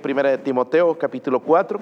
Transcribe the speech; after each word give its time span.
Primera 0.00 0.30
de 0.30 0.38
Timoteo, 0.38 0.96
capítulo 0.96 1.40
4. 1.40 1.80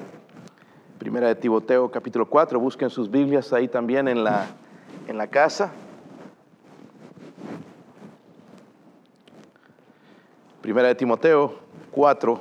Primera 0.98 1.28
de 1.28 1.34
Timoteo, 1.34 1.90
capítulo 1.90 2.24
4. 2.24 2.58
Busquen 2.58 2.88
sus 2.88 3.10
Biblias 3.10 3.52
ahí 3.52 3.68
también 3.68 4.08
en 4.08 4.24
la, 4.24 4.46
en 5.06 5.18
la 5.18 5.26
casa. 5.26 5.70
Primera 10.62 10.88
de 10.88 10.94
Timoteo 10.94 11.58
4. 11.90 12.40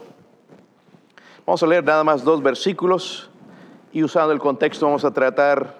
Vamos 1.45 1.61
a 1.61 1.67
leer 1.67 1.83
nada 1.83 2.05
más 2.05 2.23
dos 2.23 2.41
versículos 2.41 3.29
y 3.91 4.01
usando 4.01 4.31
el 4.31 4.39
contexto 4.39 4.85
vamos 4.85 5.03
a 5.03 5.11
tratar 5.11 5.75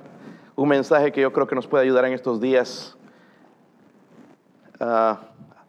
un 0.58 0.68
mensaje 0.68 1.14
que 1.14 1.22
yo 1.22 1.32
creo 1.32 1.48
que 1.48 1.56
nos 1.56 1.68
puede 1.68 1.86
ayudar 1.86 2.04
en 2.04 2.12
estos 2.12 2.42
días 2.42 2.98
a, 4.78 5.22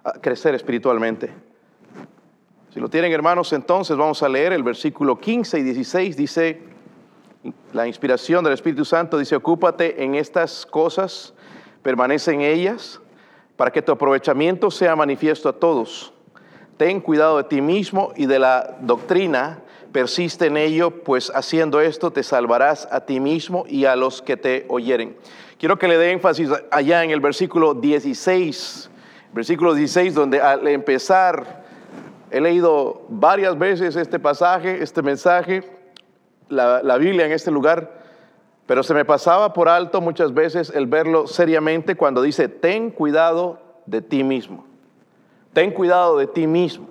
a 0.03 0.13
crecer 0.15 0.57
espiritualmente. 0.57 1.46
Si 2.73 2.81
lo 2.81 2.89
tienen 2.89 3.13
hermanos, 3.13 3.53
entonces 3.53 3.97
vamos 3.97 4.23
a 4.23 4.29
leer 4.29 4.53
el 4.53 4.63
versículo 4.63 5.19
15 5.19 5.59
y 5.59 5.63
16. 5.63 6.17
Dice, 6.17 6.61
la 7.73 7.87
inspiración 7.87 8.45
del 8.45 8.53
Espíritu 8.53 8.85
Santo 8.85 9.19
dice, 9.19 9.37
ocúpate 9.37 10.03
en 10.03 10.15
estas 10.15 10.67
cosas, 10.67 11.35
permanece 11.83 12.33
en 12.33 12.43
ellas, 12.43 13.01
para 13.57 13.71
que 13.71 13.83
tu 13.83 13.93
aprovechamiento 13.93 14.71
sea 14.71 14.95
manifiesto 14.97 15.49
a 15.49 15.53
todos. 15.55 16.13
Ten 16.77 17.01
cuidado 17.01 17.39
de 17.39 17.45
ti 17.45 17.63
mismo 17.63 18.13
y 18.17 18.27
de 18.27 18.39
la 18.39 18.77
doctrina, 18.83 19.63
persiste 19.93 20.47
en 20.47 20.59
ello, 20.59 20.91
pues 21.03 21.33
haciendo 21.35 21.81
esto 21.81 22.11
te 22.11 22.23
salvarás 22.23 22.87
a 22.91 23.07
ti 23.07 23.19
mismo 23.19 23.65
y 23.67 23.87
a 23.87 23.97
los 23.97 24.21
que 24.21 24.37
te 24.37 24.67
oyeren. 24.69 25.17
Quiero 25.59 25.79
que 25.79 25.89
le 25.89 25.97
dé 25.97 26.11
énfasis 26.11 26.51
allá 26.71 27.03
en 27.03 27.11
el 27.11 27.21
versículo 27.21 27.73
16, 27.73 28.91
versículo 29.33 29.73
16, 29.73 30.13
donde 30.13 30.39
al 30.43 30.69
empezar 30.69 31.65
He 32.31 32.41
leído 32.41 33.03
varias 33.09 33.57
veces 33.59 33.97
este 33.97 34.19
pasaje, 34.19 34.83
este 34.83 35.03
mensaje, 35.03 35.63
la, 36.49 36.97
Biblia 36.99 37.27
en 37.27 37.33
este 37.33 37.51
lugar, 37.51 38.01
pero 38.67 38.83
se 38.83 38.95
me 38.95 39.05
pasaba 39.05 39.53
por 39.53 39.69
alto 39.69 40.01
muchas 40.01 40.35
veces 40.35 40.71
el 40.71 40.87
verlo 40.87 41.27
seriamente 41.27 41.95
cuando 41.95 42.23
dice, 42.23 42.49
ten 42.49 42.91
cuidado 42.91 43.61
de 43.87 44.03
ti 44.03 44.25
mismo. 44.25 44.65
Ten 45.53 45.71
cuidado 45.71 46.19
de 46.19 46.27
ti 46.27 46.47
mismo. 46.47 46.89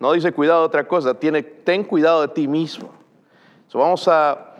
No 0.00 0.12
dice 0.12 0.32
cuidado 0.32 0.60
de 0.60 0.66
otra 0.66 0.88
cosa, 0.88 1.14
tiene, 1.14 1.42
ten 1.42 1.84
cuidado 1.84 2.22
de 2.22 2.28
ti 2.28 2.48
mismo. 2.48 2.90
vamos 3.72 4.08
a 4.08 4.56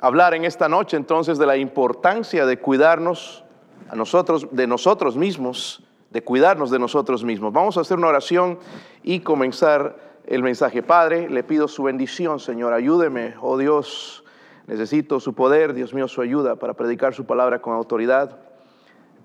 hablar 0.00 0.34
en 0.34 0.44
esta 0.44 0.68
noche 0.68 0.96
entonces 0.96 1.38
de 1.38 1.46
la 1.46 1.56
importancia 1.56 2.44
de 2.44 2.58
cuidarnos 2.58 3.42
a 3.88 3.96
nosotros, 3.96 4.48
de 4.50 4.66
nosotros 4.66 5.16
mismos 5.16 5.83
de 6.14 6.22
cuidarnos 6.22 6.70
de 6.70 6.78
nosotros 6.78 7.24
mismos. 7.24 7.52
Vamos 7.52 7.76
a 7.76 7.80
hacer 7.80 7.98
una 7.98 8.06
oración 8.06 8.60
y 9.02 9.20
comenzar 9.20 9.96
el 10.24 10.44
mensaje. 10.44 10.80
Padre, 10.80 11.28
le 11.28 11.42
pido 11.42 11.66
su 11.66 11.82
bendición, 11.82 12.38
Señor. 12.38 12.72
Ayúdeme, 12.72 13.34
oh 13.40 13.58
Dios. 13.58 14.24
Necesito 14.68 15.18
su 15.18 15.34
poder, 15.34 15.74
Dios 15.74 15.92
mío, 15.92 16.06
su 16.06 16.22
ayuda 16.22 16.54
para 16.54 16.74
predicar 16.74 17.14
su 17.14 17.26
palabra 17.26 17.60
con 17.60 17.74
autoridad. 17.74 18.38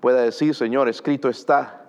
Pueda 0.00 0.20
decir, 0.22 0.52
Señor, 0.52 0.88
escrito 0.88 1.28
está. 1.28 1.86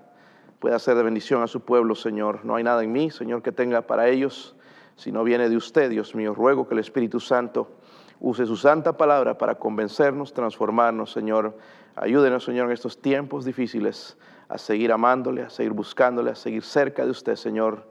Pueda 0.59 0.77
ser 0.77 0.95
de 0.95 1.01
bendición 1.01 1.41
a 1.41 1.47
su 1.47 1.61
pueblo, 1.61 1.95
Señor. 1.95 2.45
No 2.45 2.55
hay 2.55 2.63
nada 2.63 2.83
en 2.83 2.91
mí, 2.91 3.09
Señor, 3.09 3.41
que 3.41 3.51
tenga 3.51 3.81
para 3.81 4.07
ellos, 4.07 4.55
si 4.97 5.11
no 5.11 5.23
viene 5.23 5.49
de 5.49 5.57
usted, 5.57 5.89
Dios 5.89 6.13
mío. 6.13 6.35
Ruego 6.35 6.67
que 6.67 6.75
el 6.75 6.79
Espíritu 6.79 7.19
Santo 7.19 7.71
use 8.19 8.45
su 8.45 8.55
santa 8.55 8.95
palabra 8.95 9.39
para 9.39 9.55
convencernos, 9.55 10.31
transformarnos, 10.31 11.11
Señor. 11.11 11.57
Ayúdenos, 11.95 12.43
Señor, 12.43 12.67
en 12.67 12.73
estos 12.73 13.01
tiempos 13.01 13.45
difíciles 13.45 14.15
a 14.51 14.57
seguir 14.57 14.91
amándole, 14.91 15.43
a 15.43 15.49
seguir 15.49 15.71
buscándole, 15.71 16.31
a 16.31 16.35
seguir 16.35 16.63
cerca 16.63 17.05
de 17.05 17.11
usted, 17.11 17.35
Señor. 17.35 17.89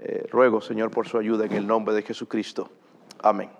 Eh, 0.00 0.26
ruego, 0.30 0.60
Señor, 0.60 0.90
por 0.90 1.06
su 1.06 1.18
ayuda 1.18 1.44
en 1.44 1.52
el 1.52 1.66
nombre 1.66 1.94
de 1.94 2.02
Jesucristo. 2.02 2.68
Amén. 3.22 3.50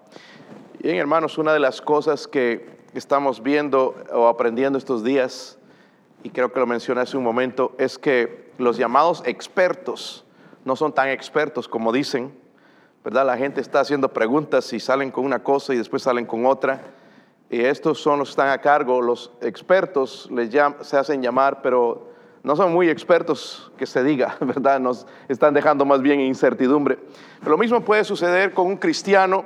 Bien, 0.81 0.97
hermanos, 0.97 1.39
una 1.39 1.53
de 1.53 1.61
las 1.61 1.81
cosas 1.81 2.27
que 2.27 2.67
estamos 2.93 3.43
viendo 3.43 3.95
o 4.13 4.27
aprendiendo 4.27 4.79
estos 4.79 5.05
días, 5.05 5.59
y 6.25 6.31
creo 6.31 6.53
que 6.53 6.59
lo 6.59 6.67
mencioné 6.67 7.03
hace 7.03 7.17
un 7.17 7.23
momento, 7.23 7.77
es 7.79 7.99
que 7.99 8.51
los 8.59 8.77
llamados 8.77 9.23
expertos 9.27 10.25
no 10.65 10.75
son 10.75 10.93
tan 10.93 11.09
expertos 11.09 11.69
como 11.69 11.93
dicen, 11.93 12.35
¿verdad? 13.05 13.27
La 13.27 13.37
gente 13.37 13.61
está 13.61 13.81
haciendo 13.81 14.09
preguntas 14.09 14.73
y 14.73 14.81
salen 14.81 15.13
con 15.13 15.25
una 15.25 15.45
cosa 15.45 15.73
y 15.73 15.77
después 15.77 16.03
salen 16.03 16.27
con 16.27 16.47
otra. 16.47 16.83
Y 17.49 17.61
estos 17.61 18.01
son 18.01 18.19
los 18.19 18.29
que 18.29 18.33
están 18.33 18.49
a 18.49 18.59
cargo, 18.59 19.01
los 19.01 19.31
expertos 19.41 20.29
les 20.33 20.51
se 20.81 20.97
hacen 20.97 21.23
llamar, 21.23 21.63
pero 21.63 22.10
no 22.43 22.57
son 22.57 22.73
muy 22.73 22.89
expertos 22.89 23.71
que 23.77 23.87
se 23.87 24.03
diga, 24.03 24.37
¿verdad? 24.41 24.81
Nos 24.81 25.07
están 25.29 25.55
dejando 25.55 25.85
más 25.85 26.01
bien 26.03 26.21
incertidumbre. 26.21 26.99
Pero 27.39 27.53
lo 27.53 27.59
mismo 27.59 27.81
puede 27.83 28.05
suceder 28.05 28.53
con 28.53 28.67
un 28.67 28.77
cristiano. 28.77 29.45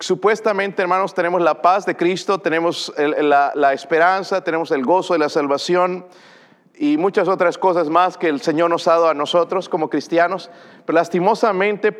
Supuestamente, 0.00 0.82
hermanos, 0.82 1.14
tenemos 1.14 1.40
la 1.42 1.62
paz 1.62 1.86
de 1.86 1.96
Cristo, 1.96 2.38
tenemos 2.38 2.92
la, 2.96 3.52
la 3.54 3.72
esperanza, 3.72 4.42
tenemos 4.42 4.70
el 4.72 4.84
gozo 4.84 5.12
de 5.12 5.20
la 5.20 5.28
salvación, 5.28 6.06
y 6.82 6.96
muchas 6.96 7.28
otras 7.28 7.58
cosas 7.58 7.88
más 7.90 8.18
que 8.18 8.26
el 8.26 8.40
Señor 8.40 8.68
nos 8.68 8.88
ha 8.88 8.94
dado 8.94 9.08
a 9.08 9.14
nosotros 9.14 9.68
como 9.68 9.88
cristianos, 9.88 10.50
pero 10.84 10.96
lastimosamente 10.96 11.96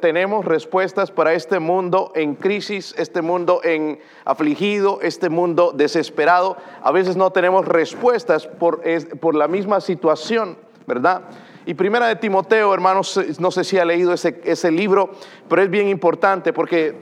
tenemos 0.00 0.44
respuestas 0.44 1.10
para 1.10 1.32
este 1.32 1.58
mundo 1.58 2.12
en 2.14 2.36
crisis, 2.36 2.94
este 2.96 3.20
mundo 3.20 3.60
en 3.64 3.98
afligido, 4.24 5.00
este 5.02 5.28
mundo 5.28 5.72
desesperado. 5.74 6.56
A 6.84 6.92
veces 6.92 7.16
no 7.16 7.32
tenemos 7.32 7.66
respuestas 7.66 8.46
por, 8.46 8.80
por 9.18 9.34
la 9.34 9.48
misma 9.48 9.80
situación, 9.80 10.56
¿verdad? 10.86 11.22
Y 11.66 11.74
primera 11.74 12.06
de 12.06 12.14
Timoteo, 12.14 12.72
hermanos, 12.72 13.18
no 13.40 13.50
sé 13.50 13.64
si 13.64 13.76
ha 13.80 13.84
leído 13.84 14.12
ese, 14.12 14.40
ese 14.44 14.70
libro, 14.70 15.10
pero 15.48 15.62
es 15.62 15.68
bien 15.68 15.88
importante 15.88 16.52
porque 16.52 16.94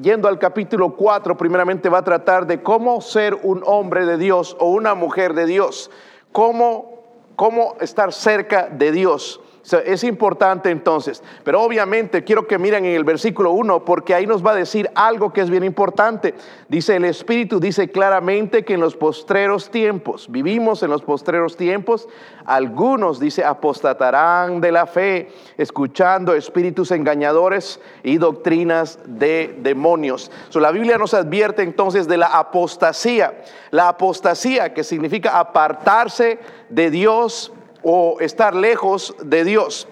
yendo 0.00 0.26
al 0.26 0.38
capítulo 0.38 0.96
4, 0.96 1.36
primeramente 1.36 1.90
va 1.90 1.98
a 1.98 2.04
tratar 2.04 2.46
de 2.46 2.62
cómo 2.62 3.02
ser 3.02 3.34
un 3.42 3.62
hombre 3.66 4.06
de 4.06 4.16
Dios 4.16 4.56
o 4.58 4.70
una 4.70 4.94
mujer 4.94 5.34
de 5.34 5.44
Dios 5.44 5.90
cómo, 6.32 7.02
cómo 7.36 7.76
estar 7.80 8.12
cerca 8.12 8.68
de 8.68 8.92
Dios 8.92 9.40
es 9.72 10.04
importante 10.04 10.70
entonces. 10.70 11.22
Pero 11.44 11.62
obviamente 11.62 12.24
quiero 12.24 12.46
que 12.46 12.58
miren 12.58 12.84
en 12.84 12.94
el 12.94 13.04
versículo 13.04 13.52
1 13.52 13.84
porque 13.84 14.14
ahí 14.14 14.26
nos 14.26 14.44
va 14.44 14.52
a 14.52 14.54
decir 14.54 14.90
algo 14.94 15.32
que 15.32 15.40
es 15.40 15.50
bien 15.50 15.64
importante. 15.64 16.34
Dice 16.68 16.96
el 16.96 17.04
Espíritu, 17.04 17.58
dice 17.60 17.90
claramente 17.90 18.64
que 18.64 18.74
en 18.74 18.80
los 18.80 18.96
postreros 18.96 19.70
tiempos, 19.70 20.30
vivimos 20.30 20.82
en 20.82 20.90
los 20.90 21.02
postreros 21.02 21.56
tiempos, 21.56 22.08
algunos, 22.44 23.18
dice, 23.18 23.44
apostatarán 23.44 24.60
de 24.60 24.70
la 24.70 24.86
fe, 24.86 25.30
escuchando 25.58 26.32
espíritus 26.34 26.92
engañadores 26.92 27.80
y 28.04 28.18
doctrinas 28.18 29.00
de 29.04 29.56
demonios. 29.58 30.30
la 30.54 30.70
Biblia 30.70 30.96
nos 30.96 31.12
advierte 31.12 31.62
entonces 31.62 32.06
de 32.06 32.16
la 32.16 32.26
apostasía. 32.26 33.42
La 33.70 33.88
apostasía 33.88 34.72
que 34.72 34.84
significa 34.84 35.38
apartarse 35.38 36.38
de 36.70 36.90
Dios 36.90 37.52
o 37.88 38.18
estar 38.18 38.52
lejos 38.56 39.14
de 39.22 39.44
Dios. 39.44 39.86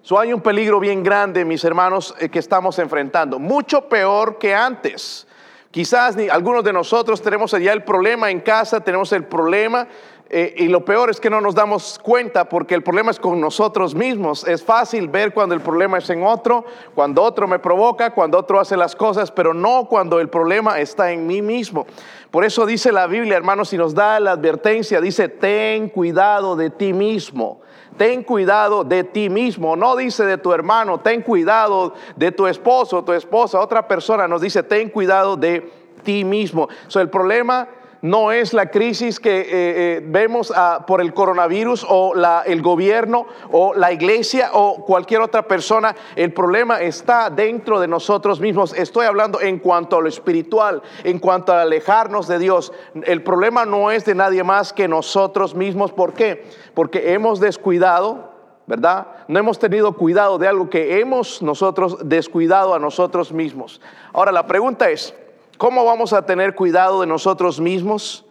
So, 0.00 0.18
hay 0.18 0.32
un 0.32 0.40
peligro 0.40 0.80
bien 0.80 1.02
grande, 1.02 1.44
mis 1.44 1.62
hermanos, 1.62 2.14
eh, 2.18 2.30
que 2.30 2.38
estamos 2.38 2.78
enfrentando, 2.78 3.38
mucho 3.38 3.90
peor 3.90 4.38
que 4.38 4.54
antes. 4.54 5.26
Quizás 5.70 6.16
ni, 6.16 6.30
algunos 6.30 6.64
de 6.64 6.72
nosotros 6.72 7.20
tenemos 7.20 7.50
ya 7.50 7.74
el 7.74 7.84
problema 7.84 8.30
en 8.30 8.40
casa, 8.40 8.80
tenemos 8.80 9.12
el 9.12 9.24
problema 9.24 9.86
eh, 10.30 10.54
y 10.58 10.68
lo 10.68 10.84
peor 10.84 11.08
es 11.08 11.20
que 11.20 11.30
no 11.30 11.40
nos 11.40 11.54
damos 11.54 11.98
cuenta 12.02 12.48
porque 12.48 12.74
el 12.74 12.82
problema 12.82 13.10
es 13.10 13.18
con 13.18 13.40
nosotros 13.40 13.94
mismos. 13.94 14.46
Es 14.46 14.62
fácil 14.62 15.08
ver 15.08 15.32
cuando 15.32 15.54
el 15.54 15.62
problema 15.62 15.98
es 15.98 16.10
en 16.10 16.22
otro, 16.22 16.66
cuando 16.94 17.22
otro 17.22 17.48
me 17.48 17.58
provoca, 17.58 18.10
cuando 18.10 18.38
otro 18.38 18.60
hace 18.60 18.76
las 18.76 18.94
cosas, 18.94 19.30
pero 19.30 19.54
no 19.54 19.86
cuando 19.88 20.20
el 20.20 20.28
problema 20.28 20.80
está 20.80 21.12
en 21.12 21.26
mí 21.26 21.40
mismo. 21.40 21.86
Por 22.30 22.44
eso 22.44 22.66
dice 22.66 22.92
la 22.92 23.06
Biblia, 23.06 23.38
hermanos, 23.38 23.72
y 23.72 23.78
nos 23.78 23.94
da 23.94 24.20
la 24.20 24.32
advertencia, 24.32 25.00
dice, 25.00 25.28
ten 25.30 25.88
cuidado 25.88 26.56
de 26.56 26.68
ti 26.68 26.92
mismo. 26.92 27.62
Ten 27.96 28.22
cuidado 28.22 28.84
de 28.84 29.02
ti 29.02 29.28
mismo, 29.28 29.74
no 29.74 29.96
dice 29.96 30.24
de 30.24 30.38
tu 30.38 30.52
hermano, 30.52 31.00
ten 31.00 31.20
cuidado 31.20 31.94
de 32.14 32.30
tu 32.30 32.46
esposo, 32.46 33.02
tu 33.02 33.12
esposa, 33.12 33.58
otra 33.58 33.88
persona 33.88 34.28
nos 34.28 34.40
dice, 34.40 34.62
ten 34.62 34.88
cuidado 34.88 35.36
de 35.36 35.68
ti 36.04 36.24
mismo. 36.24 36.68
El 36.94 37.10
problema 37.10 37.66
no 38.02 38.32
es 38.32 38.52
la 38.52 38.70
crisis 38.70 39.18
que 39.18 39.40
eh, 39.40 39.46
eh, 39.50 40.02
vemos 40.04 40.52
ah, 40.54 40.84
por 40.86 41.00
el 41.00 41.12
coronavirus 41.12 41.84
o 41.88 42.14
el 42.44 42.62
gobierno 42.62 43.26
o 43.50 43.74
la 43.74 43.92
iglesia 43.92 44.50
o 44.52 44.84
cualquier 44.84 45.20
otra 45.20 45.42
persona. 45.42 45.94
El 46.14 46.32
problema 46.32 46.80
está 46.80 47.30
dentro 47.30 47.80
de 47.80 47.88
nosotros 47.88 48.40
mismos. 48.40 48.72
Estoy 48.74 49.06
hablando 49.06 49.40
en 49.40 49.58
cuanto 49.58 49.96
a 49.96 50.00
lo 50.00 50.08
espiritual, 50.08 50.82
en 51.04 51.18
cuanto 51.18 51.52
a 51.52 51.62
alejarnos 51.62 52.28
de 52.28 52.38
Dios. 52.38 52.72
El 53.04 53.22
problema 53.22 53.64
no 53.64 53.90
es 53.90 54.04
de 54.04 54.14
nadie 54.14 54.44
más 54.44 54.72
que 54.72 54.86
nosotros 54.86 55.54
mismos. 55.54 55.92
¿Por 55.92 56.12
qué? 56.12 56.46
Porque 56.74 57.12
hemos 57.12 57.40
descuidado. 57.40 58.36
¿Verdad? 58.66 59.06
No 59.28 59.38
hemos 59.38 59.58
tenido 59.58 59.94
cuidado 59.94 60.36
de 60.36 60.46
algo 60.46 60.68
que 60.68 61.00
hemos 61.00 61.40
nosotros 61.40 62.06
descuidado 62.06 62.74
a 62.74 62.78
nosotros 62.78 63.32
mismos. 63.32 63.80
Ahora 64.12 64.30
la 64.30 64.46
pregunta 64.46 64.90
es, 64.90 65.14
¿Cómo 65.58 65.84
vamos 65.84 66.12
a 66.12 66.24
tener 66.24 66.54
cuidado 66.54 67.00
de 67.02 67.06
nosotros 67.06 67.60
mismos? 67.60 68.24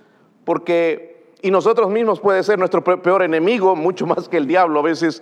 Porque, 0.46 1.34
y 1.42 1.52
nosotros 1.52 1.90
mismos 1.90 2.20
puede 2.20 2.42
ser 2.42 2.58
nuestro 2.58 2.84
peor 2.84 3.22
enemigo, 3.22 3.76
mucho 3.76 4.08
más 4.08 4.28
que 4.28 4.38
el 4.38 4.48
diablo. 4.48 4.80
A 4.80 4.84
veces 4.84 5.22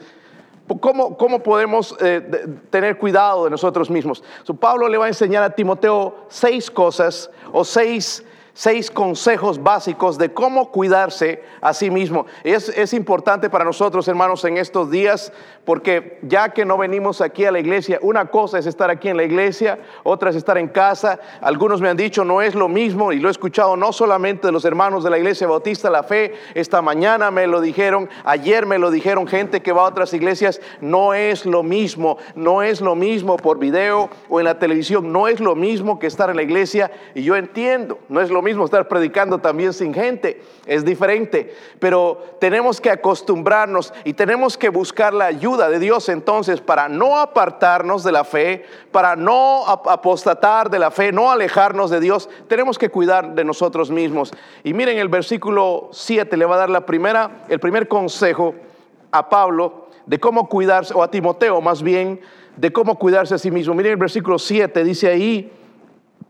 ¿Cómo, 0.79 1.15
cómo 1.15 1.43
podemos 1.43 1.95
eh, 1.99 2.47
tener 2.71 2.97
cuidado 2.97 3.43
de 3.43 3.51
nosotros 3.51 3.89
mismos? 3.91 4.23
Pablo 4.59 4.89
le 4.89 4.97
va 4.97 5.05
a 5.05 5.09
enseñar 5.09 5.43
a 5.43 5.51
Timoteo 5.51 6.15
seis 6.27 6.71
cosas 6.71 7.29
o 7.51 7.63
seis 7.63 8.25
seis 8.55 8.89
consejos 8.89 9.61
básicos 9.61 10.17
de 10.17 10.33
cómo 10.33 10.71
cuidarse 10.71 11.43
a 11.59 11.73
sí 11.73 11.91
mismo. 11.91 12.25
Es, 12.43 12.69
es 12.69 12.93
importante 12.93 13.49
para 13.49 13.65
nosotros, 13.65 14.07
hermanos, 14.07 14.45
en 14.45 14.57
estos 14.57 14.89
días, 14.89 15.33
porque 15.65 16.19
ya 16.21 16.49
que 16.49 16.63
no 16.63 16.77
venimos 16.77 17.19
aquí 17.19 17.43
a 17.43 17.51
la 17.51 17.59
iglesia, 17.59 17.99
una 18.01 18.27
cosa 18.27 18.57
es 18.57 18.65
estar 18.65 18.89
aquí 18.89 19.09
en 19.09 19.17
la 19.17 19.23
iglesia, 19.23 19.79
otra 20.03 20.29
es 20.29 20.37
estar 20.37 20.57
en 20.57 20.69
casa. 20.69 21.19
Algunos 21.41 21.81
me 21.81 21.89
han 21.89 21.97
dicho, 21.97 22.23
no 22.23 22.41
es 22.41 22.55
lo 22.55 22.69
mismo, 22.69 23.11
y 23.11 23.19
lo 23.19 23.27
he 23.27 23.31
escuchado 23.31 23.75
no 23.75 23.91
solamente 23.91 24.47
de 24.47 24.53
los 24.53 24.63
hermanos 24.63 25.03
de 25.03 25.09
la 25.09 25.17
iglesia 25.17 25.47
bautista 25.47 25.89
La 25.89 26.03
Fe, 26.03 26.33
esta 26.53 26.81
mañana 26.81 27.31
me 27.31 27.47
lo 27.47 27.59
dijeron, 27.59 28.09
ayer 28.23 28.65
me 28.65 28.77
lo 28.77 28.89
dijeron 28.89 29.27
gente 29.27 29.61
que 29.61 29.73
va 29.73 29.81
a 29.81 29.89
otras 29.89 30.13
iglesias, 30.13 30.61
no 30.79 31.13
es 31.13 31.45
lo 31.45 31.61
mismo, 31.61 32.17
no 32.35 32.63
es 32.63 32.79
lo 32.79 32.95
mismo 32.95 33.35
por 33.35 33.59
video 33.59 34.09
o 34.29 34.39
en 34.39 34.45
la 34.45 34.59
televisión, 34.59 35.11
no 35.11 35.27
es 35.27 35.41
lo 35.41 35.55
mismo 35.55 35.99
que 35.99 36.07
estar 36.07 36.29
en 36.29 36.37
la 36.37 36.43
iglesia, 36.43 36.89
y 37.13 37.23
yo 37.23 37.35
entiendo, 37.35 37.99
no 38.07 38.21
es 38.21 38.29
lo 38.29 38.44
mismo 38.45 38.63
estar 38.63 38.87
predicando 38.87 39.39
también 39.39 39.73
sin 39.73 39.93
gente, 39.93 40.41
es 40.65 40.85
diferente, 40.85 41.53
pero 41.79 42.37
tenemos 42.39 42.79
que 42.79 42.89
acostumbrarnos 42.89 43.93
y 44.05 44.13
tenemos 44.13 44.57
que 44.57 44.69
buscar 44.69 45.13
la 45.13 45.25
ayuda 45.25 45.69
de 45.69 45.79
Dios 45.79 46.07
entonces 46.07 46.61
para 46.61 46.87
no 46.87 47.17
apartarnos 47.17 48.03
de 48.05 48.13
la 48.13 48.23
fe, 48.23 48.65
para 48.91 49.17
no 49.17 49.67
apostatar 49.67 50.69
de 50.69 50.79
la 50.79 50.91
fe, 50.91 51.11
no 51.11 51.31
alejarnos 51.31 51.89
de 51.89 51.99
Dios, 51.99 52.29
tenemos 52.47 52.77
que 52.77 52.89
cuidar 52.89 53.35
de 53.35 53.43
nosotros 53.43 53.91
mismos. 53.91 54.31
Y 54.63 54.73
miren 54.73 54.97
el 54.99 55.09
versículo 55.09 55.89
7 55.91 56.37
le 56.37 56.45
va 56.45 56.55
a 56.55 56.59
dar 56.59 56.69
la 56.69 56.85
primera 56.85 57.45
el 57.49 57.59
primer 57.59 57.87
consejo 57.87 58.55
a 59.11 59.27
Pablo 59.27 59.87
de 60.05 60.19
cómo 60.19 60.47
cuidarse 60.47 60.93
o 60.93 61.03
a 61.03 61.09
Timoteo 61.09 61.59
más 61.59 61.81
bien 61.81 62.21
de 62.55 62.71
cómo 62.71 62.97
cuidarse 62.97 63.35
a 63.35 63.37
sí 63.37 63.51
mismo. 63.51 63.73
Miren 63.73 63.93
el 63.93 63.97
versículo 63.97 64.39
7 64.39 64.83
dice 64.83 65.09
ahí 65.09 65.51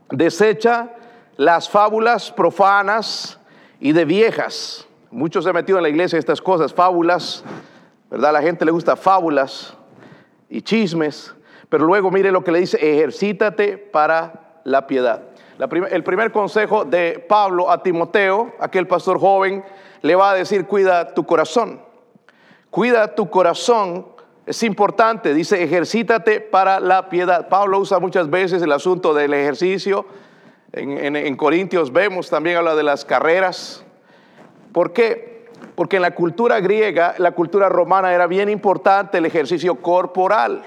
desecha 0.10 0.90
las 1.38 1.70
fábulas 1.70 2.32
profanas 2.32 3.40
y 3.80 3.92
de 3.92 4.06
viejas. 4.06 4.88
Muchos 5.12 5.44
se 5.44 5.50
han 5.50 5.56
metido 5.56 5.78
en 5.78 5.84
la 5.84 5.90
iglesia 5.90 6.20
estas 6.20 6.42
cosas, 6.42 6.74
fábulas, 6.74 7.44
¿verdad? 8.10 8.34
La 8.34 8.42
gente 8.42 8.66
le 8.66 8.72
gusta 8.72 8.96
fábulas 8.96 9.76
y 10.50 10.62
chismes, 10.62 11.34
pero 11.70 11.86
luego 11.86 12.12
mire 12.12 12.32
lo 12.32 12.44
que 12.44 12.52
le 12.52 12.60
dice, 12.60 12.78
ejercítate 12.78 13.78
para 13.78 14.60
la 14.64 14.88
piedad. 14.88 15.24
el 15.90 16.04
primer 16.04 16.32
consejo 16.32 16.86
de 16.86 17.24
Pablo 17.28 17.72
a 17.72 17.82
Timoteo, 17.82 18.54
aquel 18.60 18.88
pastor 18.88 19.20
joven, 19.20 19.64
le 20.02 20.16
va 20.16 20.32
a 20.32 20.34
decir, 20.36 20.66
cuida 20.66 21.14
tu 21.14 21.26
corazón. 21.26 21.82
Cuida 22.70 23.16
tu 23.16 23.30
corazón, 23.30 24.06
es 24.46 24.62
importante, 24.64 25.34
dice, 25.34 25.64
ejercítate 25.64 26.42
para 26.42 26.80
la 26.80 27.10
piedad. 27.10 27.48
Pablo 27.48 27.80
usa 27.80 28.00
muchas 28.00 28.30
veces 28.30 28.62
el 28.62 28.72
asunto 28.72 29.14
del 29.14 29.34
ejercicio, 29.34 30.06
en, 30.76 31.36
Corintios 31.38 31.94
vemos 31.94 32.30
también 32.30 32.58
habla 32.58 32.76
de 32.76 32.84
las 32.84 33.06
carreras. 33.06 33.84
¿Por 34.74 34.92
qué? 34.92 35.48
Porque 35.76 35.96
en 35.96 36.02
la 36.02 36.12
cultura 36.12 36.60
griega, 36.60 37.16
la 37.18 37.32
cultura 37.32 37.70
romana 37.70 38.14
era 38.14 38.28
bien 38.28 38.50
importante 38.50 39.18
el 39.18 39.26
ejercicio 39.26 39.76
corporal. 39.76 40.64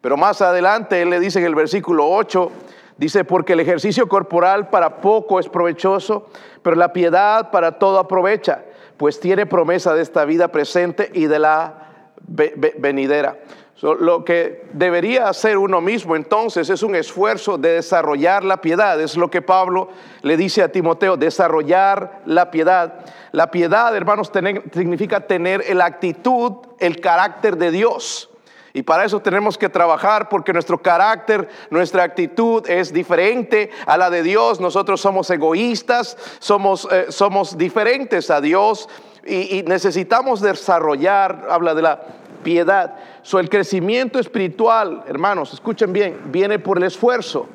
Pero 0.00 0.16
más 0.16 0.40
adelante 0.42 1.02
él 1.02 1.10
le 1.10 1.18
dice 1.18 1.40
en 1.40 1.44
el 1.44 1.56
versículo 1.56 2.08
8, 2.08 2.52
dice, 2.98 3.24
porque 3.24 3.54
el 3.54 3.60
ejercicio 3.60 4.08
corporal 4.08 4.70
para 4.70 5.00
poco 5.00 5.40
es 5.40 5.48
provechoso, 5.48 6.28
pero 6.62 6.76
la 6.76 6.92
piedad 6.92 7.50
para 7.50 7.78
todo 7.78 7.98
aprovecha, 7.98 8.62
pues 8.96 9.18
tiene 9.18 9.44
promesa 9.44 9.94
de 9.94 10.02
esta 10.02 10.24
vida 10.24 10.48
presente 10.48 11.10
y 11.12 11.26
de 11.26 11.40
la 11.40 11.88
venidera 12.28 13.38
lo 13.82 14.24
que 14.24 14.64
debería 14.72 15.28
hacer 15.28 15.58
uno 15.58 15.82
mismo 15.82 16.16
entonces 16.16 16.70
es 16.70 16.82
un 16.82 16.94
esfuerzo 16.94 17.58
de 17.58 17.72
desarrollar 17.72 18.42
la 18.42 18.60
piedad. 18.62 18.98
Es 19.00 19.16
lo 19.16 19.30
que 19.30 19.42
Pablo 19.42 19.88
le 20.22 20.36
dice 20.38 20.62
a 20.62 20.72
Timoteo, 20.72 21.16
desarrollar 21.18 22.22
la 22.24 22.50
piedad. 22.50 23.04
La 23.32 23.50
piedad, 23.50 23.94
hermanos, 23.94 24.32
significa 24.72 25.26
tener 25.26 25.74
la 25.74 25.84
actitud, 25.84 26.52
el 26.78 27.00
carácter 27.00 27.58
de 27.58 27.70
Dios. 27.70 28.30
Y 28.72 28.82
para 28.82 29.04
eso 29.04 29.20
tenemos 29.20 29.58
que 29.58 29.68
trabajar 29.68 30.28
porque 30.30 30.52
nuestro 30.52 30.78
carácter, 30.78 31.48
nuestra 31.70 32.02
actitud 32.02 32.68
es 32.68 32.92
diferente 32.92 33.70
a 33.86 33.98
la 33.98 34.08
de 34.08 34.22
Dios. 34.22 34.58
Nosotros 34.58 35.02
somos 35.02 35.28
egoístas, 35.30 36.16
somos, 36.38 36.88
eh, 36.90 37.06
somos 37.10 37.58
diferentes 37.58 38.30
a 38.30 38.40
Dios 38.40 38.88
y, 39.24 39.58
y 39.58 39.62
necesitamos 39.62 40.40
desarrollar, 40.40 41.46
habla 41.50 41.74
de 41.74 41.82
la 41.82 42.00
piedad. 42.46 42.94
So, 43.22 43.40
el 43.40 43.50
crecimiento 43.50 44.20
espiritual, 44.20 45.02
hermanos, 45.08 45.52
escuchen 45.52 45.92
bien, 45.92 46.20
viene 46.26 46.60
por 46.60 46.78
el 46.78 46.84
esfuerzo. 46.84 47.48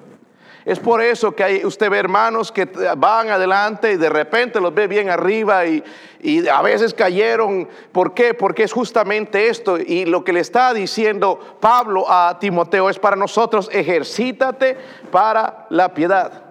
Es 0.66 0.80
por 0.80 1.02
eso 1.02 1.32
que 1.34 1.46
hay, 1.46 1.66
usted 1.66 1.90
ve 1.90 1.98
hermanos 1.98 2.52
que 2.52 2.66
van 2.98 3.30
adelante 3.30 3.94
y 3.94 3.96
de 3.96 4.10
repente 4.10 4.60
los 4.60 4.76
ve 4.76 4.88
bien 4.88 5.10
arriba 5.10 5.66
y, 5.66 5.82
y, 6.20 6.46
a 6.46 6.62
veces 6.62 6.94
cayeron. 6.94 7.70
¿Por 7.94 8.14
qué? 8.14 8.34
Porque 8.34 8.64
es 8.64 8.74
justamente 8.74 9.48
esto. 9.48 9.78
Y 9.80 10.04
lo 10.04 10.26
que 10.26 10.34
le 10.34 10.42
está 10.42 10.74
diciendo 10.74 11.40
Pablo 11.62 12.04
a 12.10 12.38
Timoteo 12.38 12.90
es 12.90 13.00
para 13.00 13.16
nosotros, 13.16 13.70
ejercítate 13.72 14.76
para 15.10 15.68
la 15.70 15.94
piedad. 15.94 16.44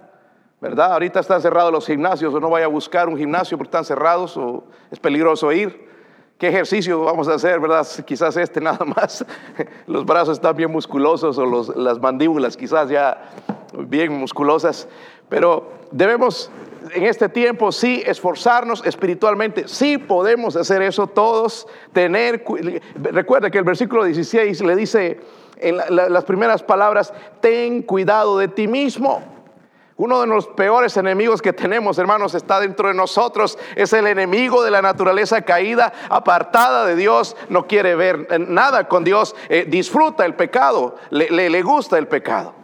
¿Verdad? 0.62 0.94
Ahorita 0.94 1.20
están 1.20 1.42
cerrados 1.42 1.72
los 1.72 1.86
gimnasios 1.86 2.32
o 2.32 2.40
no 2.40 2.48
vaya 2.48 2.64
a 2.64 2.68
buscar 2.68 3.06
un 3.06 3.18
gimnasio 3.18 3.58
porque 3.58 3.68
están 3.68 3.84
cerrados 3.84 4.34
o 4.38 4.64
es 4.90 4.98
peligroso 4.98 5.52
ir. 5.52 5.89
¿Qué 6.40 6.48
ejercicio 6.48 7.04
vamos 7.04 7.28
a 7.28 7.34
hacer, 7.34 7.60
verdad? 7.60 7.86
Quizás 8.06 8.34
este 8.38 8.60
nada 8.62 8.82
más. 8.86 9.22
Los 9.86 10.06
brazos 10.06 10.38
están 10.38 10.56
bien 10.56 10.72
musculosos 10.72 11.36
o 11.36 11.74
las 11.74 12.00
mandíbulas 12.00 12.56
quizás 12.56 12.88
ya 12.88 13.30
bien 13.76 14.18
musculosas. 14.18 14.88
Pero 15.28 15.70
debemos 15.90 16.50
en 16.94 17.04
este 17.04 17.28
tiempo 17.28 17.70
sí 17.70 18.02
esforzarnos 18.06 18.82
espiritualmente. 18.86 19.68
Sí 19.68 19.98
podemos 19.98 20.56
hacer 20.56 20.80
eso 20.80 21.06
todos. 21.06 21.68
Tener, 21.92 22.42
recuerda 22.94 23.50
que 23.50 23.58
el 23.58 23.64
versículo 23.64 24.04
16 24.04 24.62
le 24.62 24.76
dice 24.76 25.20
en 25.58 25.76
las 25.76 26.24
primeras 26.24 26.62
palabras, 26.62 27.12
ten 27.42 27.82
cuidado 27.82 28.38
de 28.38 28.48
ti 28.48 28.66
mismo. 28.66 29.39
Uno 30.00 30.22
de 30.22 30.26
los 30.26 30.46
peores 30.46 30.96
enemigos 30.96 31.42
que 31.42 31.52
tenemos, 31.52 31.98
hermanos, 31.98 32.34
está 32.34 32.58
dentro 32.58 32.88
de 32.88 32.94
nosotros. 32.94 33.58
Es 33.76 33.92
el 33.92 34.06
enemigo 34.06 34.62
de 34.64 34.70
la 34.70 34.80
naturaleza 34.80 35.42
caída, 35.42 35.92
apartada 36.08 36.86
de 36.86 36.96
Dios, 36.96 37.36
no 37.50 37.66
quiere 37.66 37.94
ver 37.96 38.40
nada 38.48 38.88
con 38.88 39.04
Dios, 39.04 39.36
eh, 39.50 39.66
disfruta 39.68 40.24
el 40.24 40.36
pecado, 40.36 40.96
le, 41.10 41.50
le, 41.50 41.62
gusta 41.62 41.98
el 41.98 42.08
pecado. 42.08 42.54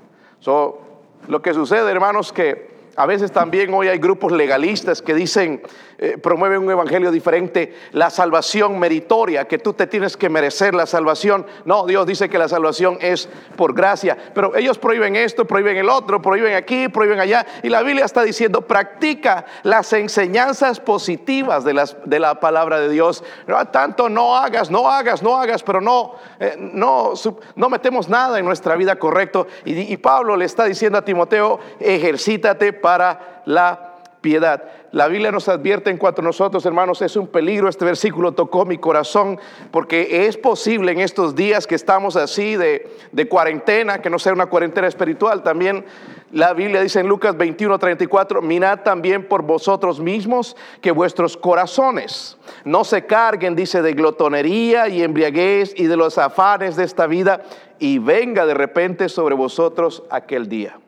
lo 0.46 1.42
que 1.42 1.52
sucede, 1.52 1.90
hermanos, 1.90 2.32
que 2.32 2.70
a 2.96 3.04
veces 3.04 3.30
también 3.30 3.74
hoy 3.74 3.88
hay 3.88 3.98
grupos 3.98 4.32
legalistas 4.32 5.02
que 5.02 5.12
dicen, 5.12 5.60
eh, 5.98 6.18
promueven 6.18 6.62
un 6.62 6.70
evangelio 6.70 7.10
diferente, 7.10 7.74
la 7.92 8.10
salvación 8.10 8.78
meritoria, 8.78 9.46
que 9.46 9.58
tú 9.58 9.72
te 9.72 9.86
tienes 9.86 10.16
que 10.16 10.28
merecer 10.28 10.74
la 10.74 10.86
salvación. 10.86 11.46
No, 11.64 11.86
Dios 11.86 12.06
dice 12.06 12.28
que 12.28 12.38
la 12.38 12.48
salvación 12.48 12.98
es 13.00 13.28
por 13.56 13.74
gracia, 13.74 14.16
pero 14.34 14.54
ellos 14.56 14.78
prohíben 14.78 15.16
esto, 15.16 15.46
prohíben 15.46 15.76
el 15.76 15.88
otro, 15.88 16.20
prohíben 16.20 16.54
aquí, 16.54 16.88
prohíben 16.88 17.20
allá. 17.20 17.46
Y 17.62 17.68
la 17.68 17.82
Biblia 17.82 18.04
está 18.04 18.22
diciendo, 18.22 18.62
practica 18.62 19.46
las 19.62 19.92
enseñanzas 19.92 20.80
positivas 20.80 21.64
de, 21.64 21.74
las, 21.74 21.96
de 22.04 22.18
la 22.18 22.40
palabra 22.40 22.78
de 22.78 22.88
Dios. 22.88 23.24
Tanto 23.72 24.08
no 24.08 24.36
hagas, 24.36 24.70
no 24.70 24.90
hagas, 24.90 25.22
no 25.22 25.36
hagas, 25.38 25.62
pero 25.62 25.80
no, 25.80 26.16
eh, 26.38 26.56
no, 26.58 27.14
no 27.54 27.68
metemos 27.70 28.08
nada 28.08 28.38
en 28.38 28.44
nuestra 28.44 28.76
vida 28.76 28.96
correcto. 28.96 29.46
Y, 29.64 29.92
y 29.92 29.96
Pablo 29.96 30.36
le 30.36 30.44
está 30.44 30.64
diciendo 30.64 30.98
a 30.98 31.04
Timoteo, 31.04 31.58
ejercítate 31.80 32.72
para 32.72 33.42
la 33.46 33.85
piedad. 34.26 34.64
La 34.90 35.06
Biblia 35.06 35.30
nos 35.30 35.48
advierte 35.48 35.88
en 35.88 35.98
cuanto 35.98 36.20
a 36.20 36.24
nosotros, 36.24 36.66
hermanos, 36.66 37.00
es 37.00 37.14
un 37.14 37.28
peligro. 37.28 37.68
Este 37.68 37.84
versículo 37.84 38.32
tocó 38.32 38.64
mi 38.64 38.76
corazón 38.76 39.38
porque 39.70 40.26
es 40.26 40.36
posible 40.36 40.90
en 40.90 40.98
estos 40.98 41.36
días 41.36 41.68
que 41.68 41.76
estamos 41.76 42.16
así 42.16 42.56
de, 42.56 42.90
de 43.12 43.28
cuarentena, 43.28 44.02
que 44.02 44.10
no 44.10 44.18
sea 44.18 44.32
una 44.32 44.46
cuarentena 44.46 44.88
espiritual. 44.88 45.44
También 45.44 45.84
la 46.32 46.54
Biblia 46.54 46.80
dice 46.80 46.98
en 46.98 47.06
Lucas 47.06 47.36
21, 47.36 47.78
34, 47.78 48.42
mirad 48.42 48.80
también 48.80 49.28
por 49.28 49.42
vosotros 49.42 50.00
mismos 50.00 50.56
que 50.80 50.90
vuestros 50.90 51.36
corazones 51.36 52.36
no 52.64 52.82
se 52.82 53.06
carguen, 53.06 53.54
dice, 53.54 53.80
de 53.80 53.92
glotonería 53.92 54.88
y 54.88 55.04
embriaguez 55.04 55.72
y 55.76 55.86
de 55.86 55.96
los 55.96 56.18
afanes 56.18 56.74
de 56.74 56.82
esta 56.82 57.06
vida 57.06 57.42
y 57.78 58.00
venga 58.00 58.44
de 58.44 58.54
repente 58.54 59.08
sobre 59.08 59.36
vosotros 59.36 60.02
aquel 60.10 60.48
día. 60.48 60.80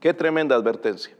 Qué 0.00 0.14
tremenda 0.14 0.56
advertencia. 0.56 1.19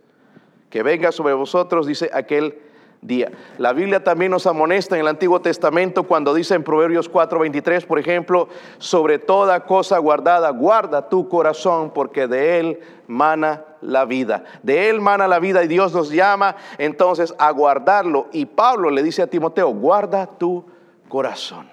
Que 0.71 0.83
venga 0.83 1.13
sobre 1.13 1.35
vosotros, 1.35 1.87
dice 1.87 2.11
aquel 2.15 2.59
día. 3.03 3.31
La 3.59 3.73
Biblia 3.73 4.05
también 4.05 4.31
nos 4.31 4.47
amonesta 4.47 4.95
en 4.95 5.03
el 5.03 5.09
Antiguo 5.09 5.41
Testamento 5.41 6.05
cuando 6.05 6.35
dice 6.35 6.55
en 6.55 6.63
Proverbios 6.63 7.11
4:23, 7.11 7.87
por 7.87 7.99
ejemplo, 7.99 8.49
sobre 8.79 9.19
toda 9.19 9.65
cosa 9.65 9.99
guardada, 9.99 10.51
guarda 10.51 11.09
tu 11.09 11.29
corazón 11.29 11.91
porque 11.93 12.27
de 12.27 12.61
él 12.61 12.81
mana 13.07 13.65
la 13.81 14.05
vida. 14.05 14.45
De 14.63 14.91
él 14.91 15.01
mana 15.01 15.27
la 15.27 15.39
vida 15.39 15.65
y 15.65 15.69
Dios 15.69 15.93
nos 15.93 16.11
llama 16.11 16.57
entonces 16.79 17.35
a 17.39 17.51
guardarlo. 17.51 18.29
Y 18.33 18.47
Pablo 18.47 18.91
le 18.91 19.03
dice 19.03 19.23
a 19.23 19.27
Timoteo, 19.27 19.69
guarda 19.71 20.27
tu 20.27 20.65
corazón. 21.09 21.71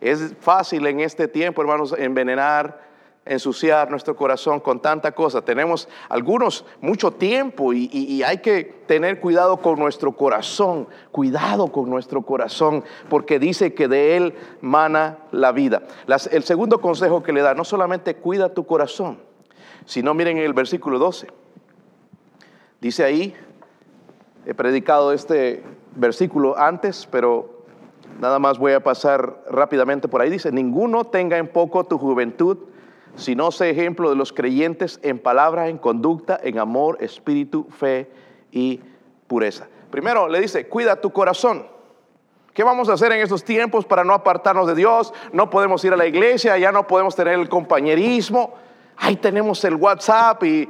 Es 0.00 0.34
fácil 0.40 0.86
en 0.86 1.00
este 1.00 1.26
tiempo, 1.26 1.60
hermanos, 1.60 1.94
envenenar, 1.98 2.87
ensuciar 3.28 3.90
nuestro 3.90 4.16
corazón 4.16 4.60
con 4.60 4.80
tanta 4.80 5.12
cosa. 5.12 5.42
Tenemos 5.42 5.88
algunos 6.08 6.64
mucho 6.80 7.12
tiempo 7.12 7.72
y, 7.72 8.22
hay 8.22 8.38
que 8.38 8.64
tener 8.86 9.20
cuidado 9.20 9.58
con 9.58 9.78
nuestro 9.78 10.12
corazón, 10.12 10.88
cuidado 11.12 11.70
con 11.70 11.88
nuestro 11.88 12.22
corazón, 12.22 12.84
porque 13.08 13.38
dice 13.38 13.74
que 13.74 13.88
de 13.88 14.16
él 14.16 14.34
mana 14.60 15.18
la 15.30 15.52
vida. 15.52 15.82
el 16.30 16.42
segundo 16.42 16.80
consejo 16.80 17.22
que 17.22 17.32
le 17.32 17.42
da, 17.42 17.54
no 17.54 17.64
solamente 17.64 18.16
cuida 18.16 18.54
tu 18.54 18.66
corazón, 18.66 19.18
sino 19.84 20.14
miren 20.14 20.38
en 20.38 20.44
el 20.44 20.54
versículo 20.54 20.98
12. 20.98 21.28
Dice 22.80 23.04
ahí, 23.04 23.34
he 24.46 24.54
predicado 24.54 25.12
este 25.12 25.62
versículo 25.94 26.56
antes, 26.56 27.08
pero 27.10 27.64
nada 28.20 28.38
más 28.38 28.58
voy 28.58 28.72
a 28.72 28.82
pasar 28.82 29.42
rápidamente 29.50 30.08
por 30.08 30.20
ahí. 30.20 30.30
Dice, 30.30 30.52
ninguno 30.52 31.04
tenga 31.04 31.38
en 31.38 31.48
poco 31.48 31.84
tu 31.84 31.98
juventud, 31.98 32.58
sino 33.18 33.50
sé 33.50 33.70
ejemplo 33.70 34.08
de 34.08 34.16
los 34.16 34.32
creyentes 34.32 35.00
en 35.02 35.18
palabra, 35.18 35.68
en 35.68 35.76
conducta, 35.76 36.38
en 36.42 36.58
amor, 36.58 36.98
espíritu, 37.00 37.66
fe 37.70 38.10
y 38.50 38.80
pureza. 39.26 39.68
Primero 39.90 40.28
le 40.28 40.40
dice, 40.40 40.68
cuida 40.68 41.00
tu 41.00 41.12
corazón. 41.12 41.66
¿Qué 42.54 42.64
vamos 42.64 42.88
a 42.88 42.94
hacer 42.94 43.12
en 43.12 43.20
estos 43.20 43.44
tiempos 43.44 43.84
para 43.84 44.04
no 44.04 44.14
apartarnos 44.14 44.66
de 44.66 44.74
Dios? 44.74 45.12
No 45.32 45.50
podemos 45.50 45.84
ir 45.84 45.92
a 45.92 45.96
la 45.96 46.06
iglesia, 46.06 46.58
ya 46.58 46.72
no 46.72 46.86
podemos 46.86 47.14
tener 47.14 47.34
el 47.34 47.48
compañerismo. 47.48 48.54
Ahí 49.00 49.16
tenemos 49.16 49.62
el 49.64 49.76
WhatsApp 49.76 50.42
y, 50.42 50.68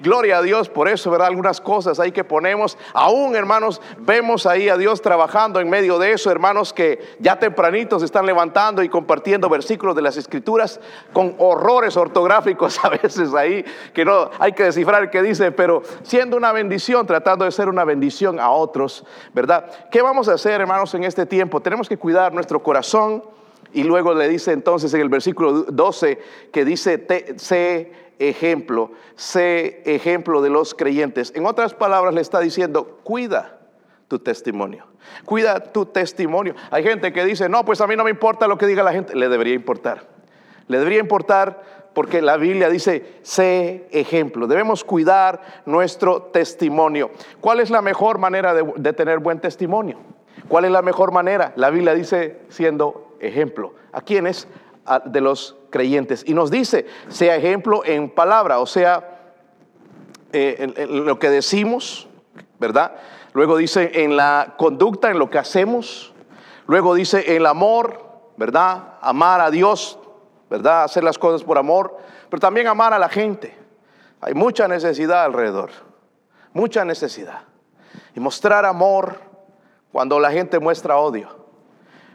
gloria 0.00 0.38
a 0.38 0.42
Dios 0.42 0.68
por 0.68 0.88
eso, 0.88 1.10
¿verdad? 1.12 1.28
Algunas 1.28 1.60
cosas 1.60 2.00
ahí 2.00 2.10
que 2.10 2.24
ponemos. 2.24 2.76
Aún, 2.92 3.36
hermanos, 3.36 3.80
vemos 3.98 4.46
ahí 4.46 4.68
a 4.68 4.76
Dios 4.76 5.00
trabajando 5.00 5.60
en 5.60 5.70
medio 5.70 5.98
de 5.98 6.12
eso, 6.12 6.30
hermanos 6.30 6.72
que 6.72 7.16
ya 7.20 7.38
tempranitos 7.38 8.02
se 8.02 8.06
están 8.06 8.26
levantando 8.26 8.82
y 8.82 8.88
compartiendo 8.88 9.48
versículos 9.48 9.94
de 9.94 10.02
las 10.02 10.16
Escrituras 10.16 10.80
con 11.12 11.36
horrores 11.38 11.96
ortográficos 11.96 12.78
a 12.84 12.88
veces 12.88 13.32
ahí, 13.34 13.64
que 13.94 14.04
no 14.04 14.30
hay 14.40 14.52
que 14.52 14.64
descifrar 14.64 15.10
qué 15.10 15.22
dice, 15.22 15.52
pero 15.52 15.82
siendo 16.02 16.36
una 16.36 16.50
bendición, 16.50 17.06
tratando 17.06 17.44
de 17.44 17.52
ser 17.52 17.68
una 17.68 17.84
bendición 17.84 18.40
a 18.40 18.50
otros, 18.50 19.04
¿verdad? 19.34 19.88
¿Qué 19.90 20.02
vamos 20.02 20.28
a 20.28 20.34
hacer, 20.34 20.60
hermanos, 20.60 20.94
en 20.94 21.04
este 21.04 21.26
tiempo? 21.26 21.60
Tenemos 21.60 21.88
que 21.88 21.96
cuidar 21.96 22.34
nuestro 22.34 22.62
corazón 22.62 23.22
y 23.72 23.84
luego 23.84 24.14
le 24.14 24.28
dice 24.28 24.52
entonces 24.52 24.92
en 24.94 25.00
el 25.00 25.08
versículo 25.08 25.64
12 25.64 26.18
que 26.52 26.64
dice, 26.64 27.06
sé 27.36 27.92
ejemplo, 28.18 28.92
sé 29.16 29.82
ejemplo 29.84 30.42
de 30.42 30.50
los 30.50 30.74
creyentes. 30.74 31.32
En 31.34 31.46
otras 31.46 31.74
palabras 31.74 32.14
le 32.14 32.20
está 32.20 32.40
diciendo, 32.40 32.98
cuida 33.02 33.58
tu 34.08 34.18
testimonio. 34.18 34.86
Cuida 35.24 35.60
tu 35.72 35.86
testimonio. 35.86 36.54
Hay 36.70 36.82
gente 36.82 37.12
que 37.12 37.24
dice, 37.24 37.48
no, 37.48 37.64
pues 37.64 37.80
a 37.80 37.86
mí 37.86 37.96
no 37.96 38.04
me 38.04 38.10
importa 38.10 38.46
lo 38.46 38.58
que 38.58 38.66
diga 38.66 38.82
la 38.82 38.92
gente. 38.92 39.16
Le 39.16 39.28
debería 39.28 39.54
importar. 39.54 40.06
Le 40.68 40.78
debería 40.78 41.00
importar 41.00 41.62
porque 41.94 42.22
la 42.22 42.36
Biblia 42.36 42.68
dice, 42.68 43.20
sé 43.22 43.88
ejemplo. 43.90 44.46
Debemos 44.46 44.84
cuidar 44.84 45.40
nuestro 45.66 46.22
testimonio. 46.22 47.10
¿Cuál 47.40 47.60
es 47.60 47.70
la 47.70 47.82
mejor 47.82 48.18
manera 48.18 48.54
de, 48.54 48.70
de 48.76 48.92
tener 48.92 49.18
buen 49.18 49.40
testimonio? 49.40 49.98
¿Cuál 50.48 50.64
es 50.64 50.70
la 50.70 50.82
mejor 50.82 51.12
manera? 51.12 51.52
La 51.56 51.70
Biblia 51.70 51.94
dice 51.94 52.40
siendo 52.48 53.11
ejemplo. 53.22 53.74
¿A 53.92 54.00
quiénes? 54.00 54.48
de 55.04 55.20
los 55.20 55.56
creyentes. 55.70 56.24
Y 56.26 56.34
nos 56.34 56.50
dice, 56.50 56.86
sea 57.08 57.36
ejemplo 57.36 57.82
en 57.84 58.10
palabra, 58.10 58.58
o 58.58 58.66
sea, 58.66 59.20
eh, 60.32 60.72
en, 60.76 61.06
lo 61.06 61.18
que 61.18 61.30
decimos, 61.30 62.08
¿verdad? 62.58 62.96
Luego 63.32 63.56
dice 63.56 64.02
en 64.02 64.16
la 64.16 64.54
conducta, 64.58 65.10
en 65.10 65.18
lo 65.18 65.30
que 65.30 65.38
hacemos. 65.38 66.12
Luego 66.66 66.94
dice 66.94 67.36
el 67.36 67.46
amor, 67.46 68.32
¿verdad? 68.36 68.94
Amar 69.00 69.40
a 69.40 69.50
Dios, 69.50 69.98
¿verdad? 70.50 70.84
Hacer 70.84 71.04
las 71.04 71.18
cosas 71.18 71.44
por 71.44 71.58
amor, 71.58 71.96
pero 72.28 72.40
también 72.40 72.66
amar 72.66 72.92
a 72.92 72.98
la 72.98 73.08
gente. 73.08 73.56
Hay 74.20 74.34
mucha 74.34 74.68
necesidad 74.68 75.24
alrededor, 75.24 75.70
mucha 76.52 76.84
necesidad. 76.84 77.42
Y 78.14 78.20
mostrar 78.20 78.64
amor 78.64 79.16
cuando 79.90 80.18
la 80.20 80.30
gente 80.30 80.58
muestra 80.58 80.96
odio. 80.96 81.41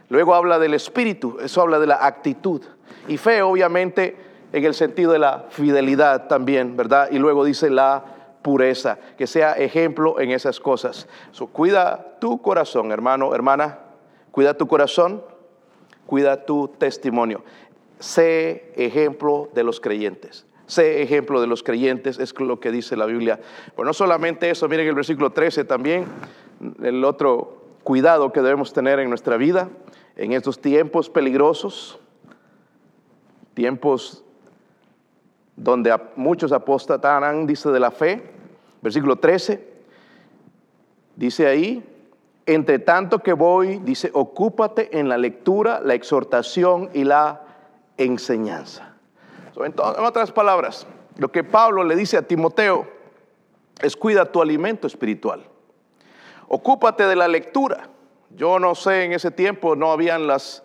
Luego 0.08 0.34
habla 0.34 0.58
del 0.58 0.74
espíritu, 0.74 1.38
eso 1.40 1.60
habla 1.60 1.78
de 1.78 1.86
la 1.86 2.06
actitud. 2.06 2.62
Y 3.08 3.16
fe, 3.16 3.42
obviamente, 3.42 4.16
en 4.52 4.64
el 4.64 4.74
sentido 4.74 5.12
de 5.12 5.18
la 5.18 5.46
fidelidad 5.50 6.28
también, 6.28 6.76
¿verdad? 6.76 7.08
Y 7.10 7.18
luego 7.18 7.44
dice 7.44 7.70
la 7.70 8.04
pureza, 8.42 8.98
que 9.16 9.26
sea 9.26 9.52
ejemplo 9.52 10.20
en 10.20 10.30
esas 10.30 10.60
cosas. 10.60 11.06
cuida 11.52 12.18
tu 12.20 12.40
corazón, 12.40 12.92
hermano, 12.92 13.34
hermana, 13.34 13.80
cuida 14.30 14.54
tu 14.54 14.66
corazón, 14.66 15.22
cuida 16.06 16.46
tu 16.46 16.68
testimonio. 16.68 17.44
Sé 17.98 18.72
ejemplo 18.76 19.50
de 19.54 19.64
los 19.64 19.80
creyentes. 19.80 20.46
Sé 20.66 21.02
ejemplo 21.02 21.40
de 21.40 21.46
los 21.46 21.62
creyentes, 21.62 22.18
es 22.18 22.38
lo 22.38 22.60
que 22.60 22.70
dice 22.70 22.96
la 22.96 23.06
Biblia. 23.06 23.40
Pero 23.74 23.86
no 23.86 23.92
solamente 23.92 24.50
eso, 24.50 24.68
miren 24.68 24.86
el 24.86 24.94
versículo 24.94 25.30
13 25.30 25.64
también, 25.64 26.04
el 26.82 27.04
otro 27.04 27.58
cuidado 27.84 28.32
que 28.32 28.42
debemos 28.42 28.72
tener 28.72 28.98
en 29.00 29.08
nuestra 29.08 29.38
vida 29.38 29.68
en 30.18 30.32
estos 30.32 30.60
tiempos 30.60 31.08
peligrosos, 31.08 31.98
tiempos 33.54 34.24
donde 35.56 35.96
muchos 36.16 36.52
apostatarán, 36.52 37.46
dice 37.46 37.70
de 37.70 37.80
la 37.80 37.92
fe, 37.92 38.22
versículo 38.82 39.16
13, 39.16 39.66
dice 41.16 41.46
ahí, 41.46 41.84
entre 42.46 42.80
tanto 42.80 43.20
que 43.20 43.32
voy, 43.32 43.78
dice, 43.78 44.10
ocúpate 44.12 44.98
en 44.98 45.08
la 45.08 45.18
lectura, 45.18 45.80
la 45.84 45.94
exhortación 45.94 46.90
y 46.94 47.04
la 47.04 47.42
enseñanza. 47.96 48.96
en 49.56 49.74
otras 49.78 50.32
palabras, 50.32 50.86
lo 51.16 51.30
que 51.30 51.44
Pablo 51.44 51.84
le 51.84 51.94
dice 51.94 52.16
a 52.16 52.22
Timoteo 52.22 52.86
es 53.80 53.96
cuida 53.96 54.32
tu 54.32 54.42
alimento 54.42 54.86
espiritual. 54.86 55.44
Ocúpate 56.48 57.04
de 57.04 57.16
la 57.16 57.28
lectura. 57.28 57.88
Yo 58.30 58.58
no 58.58 58.74
sé, 58.74 59.04
en 59.04 59.12
ese 59.12 59.30
tiempo 59.30 59.74
no 59.76 59.90
habían 59.90 60.26
las, 60.26 60.62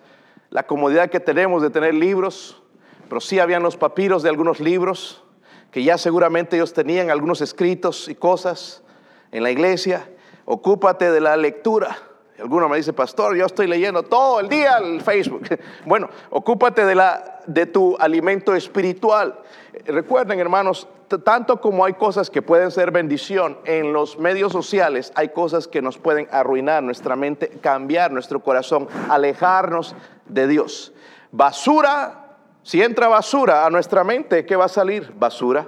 la 0.49 0.67
comodidad 0.67 1.09
que 1.09 1.19
tenemos 1.19 1.61
de 1.61 1.69
tener 1.69 1.93
libros, 1.93 2.61
pero 3.07 3.21
sí 3.21 3.39
habían 3.39 3.63
los 3.63 3.77
papiros 3.77 4.23
de 4.23 4.29
algunos 4.29 4.59
libros 4.59 5.23
que 5.71 5.83
ya 5.83 5.97
seguramente 5.97 6.55
ellos 6.55 6.73
tenían 6.73 7.09
algunos 7.09 7.41
escritos 7.41 8.07
y 8.07 8.13
cosas 8.13 8.83
en 9.31 9.41
la 9.41 9.49
iglesia. 9.49 10.07
Ocúpate 10.45 11.11
de 11.11 11.19
la 11.19 11.35
lectura. 11.35 11.97
Alguno 12.39 12.67
me 12.67 12.77
dice, 12.77 12.93
pastor, 12.93 13.35
yo 13.35 13.45
estoy 13.45 13.67
leyendo 13.67 14.03
todo 14.03 14.39
el 14.39 14.49
día 14.49 14.77
el 14.77 15.01
Facebook. 15.01 15.47
Bueno, 15.85 16.09
ocúpate 16.29 16.85
de, 16.85 16.95
la, 16.95 17.41
de 17.45 17.65
tu 17.65 17.95
alimento 17.97 18.55
espiritual. 18.55 19.39
Recuerden, 19.85 20.39
hermanos, 20.39 20.87
tanto 21.23 21.61
como 21.61 21.85
hay 21.85 21.93
cosas 21.93 22.29
que 22.29 22.41
pueden 22.41 22.71
ser 22.71 22.91
bendición 22.91 23.57
en 23.65 23.93
los 23.93 24.17
medios 24.17 24.51
sociales, 24.51 25.11
hay 25.15 25.29
cosas 25.29 25.67
que 25.67 25.81
nos 25.81 25.97
pueden 25.97 26.27
arruinar 26.31 26.81
nuestra 26.81 27.15
mente, 27.15 27.49
cambiar 27.61 28.11
nuestro 28.11 28.39
corazón, 28.41 28.87
alejarnos 29.09 29.95
de 30.25 30.47
Dios. 30.47 30.93
Basura, 31.31 32.37
si 32.63 32.81
entra 32.81 33.07
basura 33.07 33.65
a 33.65 33.69
nuestra 33.69 34.03
mente, 34.03 34.45
¿qué 34.45 34.55
va 34.55 34.65
a 34.65 34.69
salir? 34.69 35.11
Basura 35.15 35.67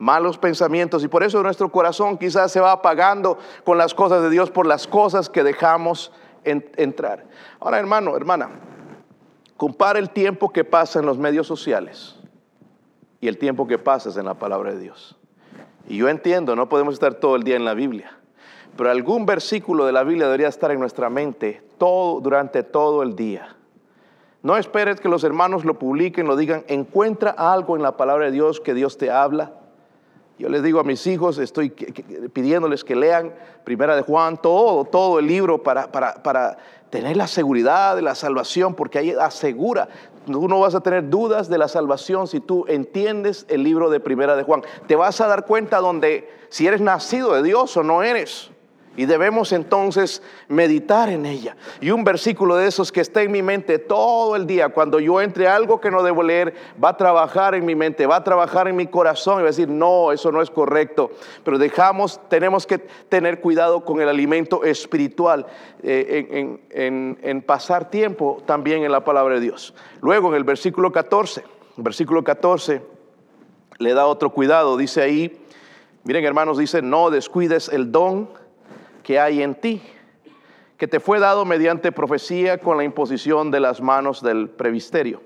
malos 0.00 0.38
pensamientos 0.38 1.04
y 1.04 1.08
por 1.08 1.22
eso 1.22 1.42
nuestro 1.42 1.70
corazón 1.70 2.16
quizás 2.16 2.50
se 2.50 2.58
va 2.58 2.72
apagando 2.72 3.38
con 3.64 3.76
las 3.76 3.92
cosas 3.92 4.22
de 4.22 4.30
Dios 4.30 4.50
por 4.50 4.66
las 4.66 4.86
cosas 4.86 5.28
que 5.28 5.44
dejamos 5.44 6.10
entrar. 6.42 7.26
Ahora, 7.60 7.78
hermano, 7.78 8.16
hermana, 8.16 8.48
compara 9.58 9.98
el 9.98 10.08
tiempo 10.08 10.50
que 10.50 10.64
pasa 10.64 11.00
en 11.00 11.06
los 11.06 11.18
medios 11.18 11.46
sociales 11.46 12.16
y 13.20 13.28
el 13.28 13.36
tiempo 13.36 13.66
que 13.66 13.76
pasas 13.76 14.16
en 14.16 14.24
la 14.24 14.32
palabra 14.34 14.72
de 14.72 14.80
Dios. 14.80 15.18
Y 15.86 15.98
yo 15.98 16.08
entiendo, 16.08 16.56
no 16.56 16.70
podemos 16.70 16.94
estar 16.94 17.14
todo 17.14 17.36
el 17.36 17.42
día 17.42 17.56
en 17.56 17.66
la 17.66 17.74
Biblia, 17.74 18.10
pero 18.78 18.90
algún 18.90 19.26
versículo 19.26 19.84
de 19.84 19.92
la 19.92 20.02
Biblia 20.02 20.24
debería 20.26 20.48
estar 20.48 20.70
en 20.70 20.80
nuestra 20.80 21.10
mente 21.10 21.62
todo, 21.76 22.22
durante 22.22 22.62
todo 22.62 23.02
el 23.02 23.14
día. 23.16 23.54
No 24.42 24.56
esperes 24.56 24.98
que 24.98 25.10
los 25.10 25.24
hermanos 25.24 25.66
lo 25.66 25.78
publiquen, 25.78 26.26
lo 26.26 26.36
digan, 26.36 26.64
encuentra 26.68 27.32
algo 27.32 27.76
en 27.76 27.82
la 27.82 27.98
palabra 27.98 28.24
de 28.24 28.32
Dios 28.32 28.62
que 28.62 28.72
Dios 28.72 28.96
te 28.96 29.10
habla 29.10 29.59
yo 30.40 30.48
les 30.48 30.62
digo 30.62 30.80
a 30.80 30.84
mis 30.84 31.06
hijos, 31.06 31.36
estoy 31.36 31.68
pidiéndoles 31.68 32.82
que 32.82 32.96
lean 32.96 33.34
Primera 33.62 33.94
de 33.94 34.00
Juan, 34.00 34.40
todo, 34.40 34.86
todo 34.86 35.18
el 35.18 35.26
libro 35.26 35.62
para, 35.62 35.92
para, 35.92 36.56
tener 36.88 37.16
la 37.18 37.26
seguridad 37.26 37.94
de 37.94 38.00
la 38.00 38.14
salvación, 38.14 38.74
porque 38.74 38.98
ahí 38.98 39.10
asegura, 39.10 39.90
tú 40.26 40.48
no 40.48 40.58
vas 40.58 40.74
a 40.74 40.80
tener 40.80 41.10
dudas 41.10 41.50
de 41.50 41.58
la 41.58 41.68
salvación 41.68 42.26
si 42.26 42.40
tú 42.40 42.64
entiendes 42.68 43.44
el 43.48 43.62
libro 43.62 43.90
de 43.90 44.00
Primera 44.00 44.34
de 44.34 44.42
Juan. 44.42 44.62
Te 44.86 44.96
vas 44.96 45.20
a 45.20 45.26
dar 45.26 45.44
cuenta 45.44 45.78
donde 45.78 46.28
si 46.48 46.66
eres 46.66 46.80
nacido 46.80 47.34
de 47.34 47.42
Dios 47.42 47.76
o 47.76 47.82
no 47.82 48.02
eres. 48.02 48.49
Y 48.96 49.06
debemos 49.06 49.52
entonces 49.52 50.22
meditar 50.48 51.08
en 51.08 51.24
ella. 51.24 51.56
Y 51.80 51.90
un 51.90 52.02
versículo 52.02 52.56
de 52.56 52.66
esos 52.66 52.90
que 52.90 53.00
está 53.00 53.22
en 53.22 53.30
mi 53.30 53.40
mente 53.40 53.78
todo 53.78 54.34
el 54.34 54.46
día, 54.46 54.70
cuando 54.70 54.98
yo 54.98 55.20
entre 55.20 55.46
algo 55.46 55.80
que 55.80 55.90
no 55.90 56.02
debo 56.02 56.22
leer, 56.22 56.54
va 56.82 56.90
a 56.90 56.96
trabajar 56.96 57.54
en 57.54 57.64
mi 57.64 57.74
mente, 57.74 58.06
va 58.06 58.16
a 58.16 58.24
trabajar 58.24 58.66
en 58.66 58.76
mi 58.76 58.86
corazón 58.86 59.34
y 59.34 59.42
va 59.42 59.48
a 59.48 59.52
decir, 59.52 59.68
no, 59.68 60.10
eso 60.10 60.32
no 60.32 60.42
es 60.42 60.50
correcto. 60.50 61.12
Pero 61.44 61.56
dejamos, 61.56 62.20
tenemos 62.28 62.66
que 62.66 62.78
tener 62.78 63.40
cuidado 63.40 63.84
con 63.84 64.00
el 64.00 64.08
alimento 64.08 64.64
espiritual, 64.64 65.46
eh, 65.82 66.58
en, 66.70 67.18
en 67.22 67.42
pasar 67.42 67.90
tiempo 67.90 68.42
también 68.44 68.82
en 68.82 68.92
la 68.92 69.04
palabra 69.04 69.36
de 69.36 69.40
Dios. 69.40 69.72
Luego 70.00 70.28
en 70.28 70.34
el 70.34 70.44
versículo 70.44 70.90
14, 70.90 71.44
versículo 71.76 72.24
14 72.24 72.82
le 73.78 73.94
da 73.94 74.06
otro 74.06 74.30
cuidado, 74.30 74.76
dice 74.76 75.00
ahí, 75.00 75.40
miren 76.04 76.24
hermanos, 76.24 76.58
dice, 76.58 76.82
no 76.82 77.10
descuides 77.10 77.68
el 77.70 77.90
don 77.90 78.28
que 79.02 79.18
hay 79.18 79.42
en 79.42 79.54
ti, 79.54 79.82
que 80.76 80.88
te 80.88 81.00
fue 81.00 81.18
dado 81.18 81.44
mediante 81.44 81.92
profecía 81.92 82.58
con 82.58 82.76
la 82.76 82.84
imposición 82.84 83.50
de 83.50 83.60
las 83.60 83.80
manos 83.80 84.22
del 84.22 84.48
previsterio. 84.48 85.22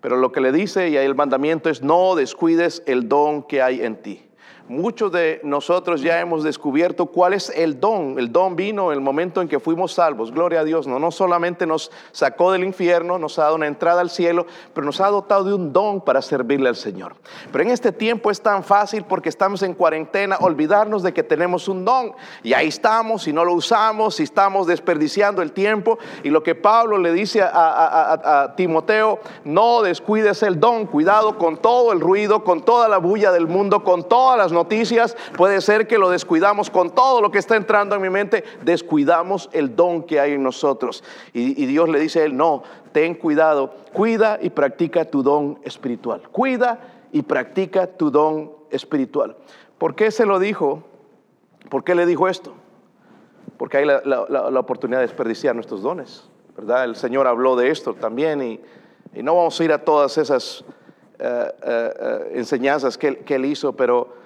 Pero 0.00 0.16
lo 0.16 0.32
que 0.32 0.40
le 0.40 0.52
dice 0.52 0.88
y 0.88 0.96
el 0.96 1.14
mandamiento 1.14 1.68
es 1.68 1.82
no 1.82 2.14
descuides 2.14 2.82
el 2.86 3.08
don 3.08 3.42
que 3.42 3.62
hay 3.62 3.82
en 3.82 3.96
ti. 3.96 4.24
Muchos 4.68 5.10
de 5.12 5.40
nosotros 5.44 6.02
ya 6.02 6.20
hemos 6.20 6.44
descubierto 6.44 7.06
cuál 7.06 7.32
es 7.32 7.48
el 7.56 7.80
don. 7.80 8.18
El 8.18 8.30
don 8.30 8.54
vino 8.54 8.92
en 8.92 8.98
el 8.98 9.00
momento 9.02 9.40
en 9.40 9.48
que 9.48 9.60
fuimos 9.60 9.94
salvos. 9.94 10.30
Gloria 10.30 10.60
a 10.60 10.64
Dios. 10.64 10.86
No, 10.86 10.98
no 10.98 11.10
solamente 11.10 11.66
nos 11.66 11.90
sacó 12.12 12.52
del 12.52 12.64
infierno, 12.64 13.18
nos 13.18 13.38
ha 13.38 13.44
dado 13.44 13.54
una 13.54 13.66
entrada 13.66 14.02
al 14.02 14.10
cielo, 14.10 14.44
pero 14.74 14.84
nos 14.84 15.00
ha 15.00 15.08
dotado 15.08 15.44
de 15.44 15.54
un 15.54 15.72
don 15.72 16.02
para 16.02 16.20
servirle 16.20 16.68
al 16.68 16.76
Señor. 16.76 17.14
Pero 17.50 17.64
en 17.64 17.70
este 17.70 17.92
tiempo 17.92 18.30
es 18.30 18.42
tan 18.42 18.62
fácil 18.62 19.04
porque 19.04 19.30
estamos 19.30 19.62
en 19.62 19.72
cuarentena 19.72 20.36
olvidarnos 20.38 21.02
de 21.02 21.14
que 21.14 21.22
tenemos 21.22 21.66
un 21.66 21.86
don. 21.86 22.12
Y 22.42 22.52
ahí 22.52 22.68
estamos 22.68 23.26
y 23.26 23.32
no 23.32 23.46
lo 23.46 23.54
usamos 23.54 24.20
y 24.20 24.24
estamos 24.24 24.66
desperdiciando 24.66 25.40
el 25.40 25.52
tiempo. 25.52 25.98
Y 26.22 26.28
lo 26.28 26.42
que 26.42 26.54
Pablo 26.54 26.98
le 26.98 27.14
dice 27.14 27.40
a, 27.40 28.42
a 28.42 28.54
Timoteo, 28.54 29.18
no 29.44 29.80
descuides 29.80 30.42
el 30.42 30.60
don. 30.60 30.84
Cuidado 30.84 31.38
con 31.38 31.56
todo 31.56 31.90
el 31.94 32.00
ruido, 32.00 32.44
con 32.44 32.60
toda 32.60 32.86
la 32.86 32.98
bulla 32.98 33.32
del 33.32 33.46
mundo, 33.46 33.82
con 33.82 34.06
todas 34.06 34.36
las 34.36 34.52
noticias, 34.58 35.16
puede 35.36 35.60
ser 35.60 35.86
que 35.86 35.98
lo 35.98 36.10
descuidamos 36.10 36.68
con 36.68 36.90
todo 36.90 37.20
lo 37.20 37.30
que 37.30 37.38
está 37.38 37.56
entrando 37.56 37.94
en 37.94 38.02
mi 38.02 38.10
mente, 38.10 38.42
descuidamos 38.64 39.48
el 39.52 39.76
don 39.76 40.02
que 40.02 40.18
hay 40.18 40.32
en 40.32 40.42
nosotros. 40.42 41.04
Y, 41.32 41.66
Dios 41.66 41.88
le 41.88 42.00
dice 42.00 42.20
a 42.20 42.24
él, 42.24 42.36
no, 42.36 42.62
ten 42.92 43.14
cuidado, 43.14 43.74
cuida 43.92 44.38
y 44.42 44.50
practica 44.50 45.04
tu 45.04 45.22
don 45.22 45.60
espiritual. 45.62 46.22
Cuida 46.32 46.80
y 47.12 47.22
practica 47.22 47.86
tu 47.86 48.10
don 48.10 48.52
espiritual. 48.70 49.36
¿Por 49.78 49.94
qué 49.94 50.10
se 50.10 50.26
lo 50.26 50.38
dijo? 50.38 50.82
¿Por 51.70 51.84
qué 51.84 51.94
le 51.94 52.04
dijo 52.04 52.28
esto? 52.28 52.54
Porque 53.56 53.78
hay 53.78 53.84
la, 53.86 54.60
oportunidad 54.60 55.00
de 55.00 55.06
desperdiciar 55.06 55.54
nuestros 55.54 55.82
dones, 55.82 56.28
¿verdad? 56.56 56.84
El 56.84 56.96
Señor 56.96 57.26
habló 57.26 57.54
de 57.56 57.70
esto 57.70 57.94
también 57.94 58.42
y, 58.42 58.60
no 59.22 59.34
vamos 59.34 59.58
a 59.58 59.64
ir 59.64 59.72
a 59.72 59.78
todas 59.78 60.16
esas 60.18 60.64
eh, 61.18 61.24
eh, 61.24 61.94
eh, 62.00 62.32
enseñanzas 62.34 62.96
que, 62.96 63.18
que, 63.18 63.34
Él 63.34 63.46
hizo, 63.46 63.72
pero 63.72 64.17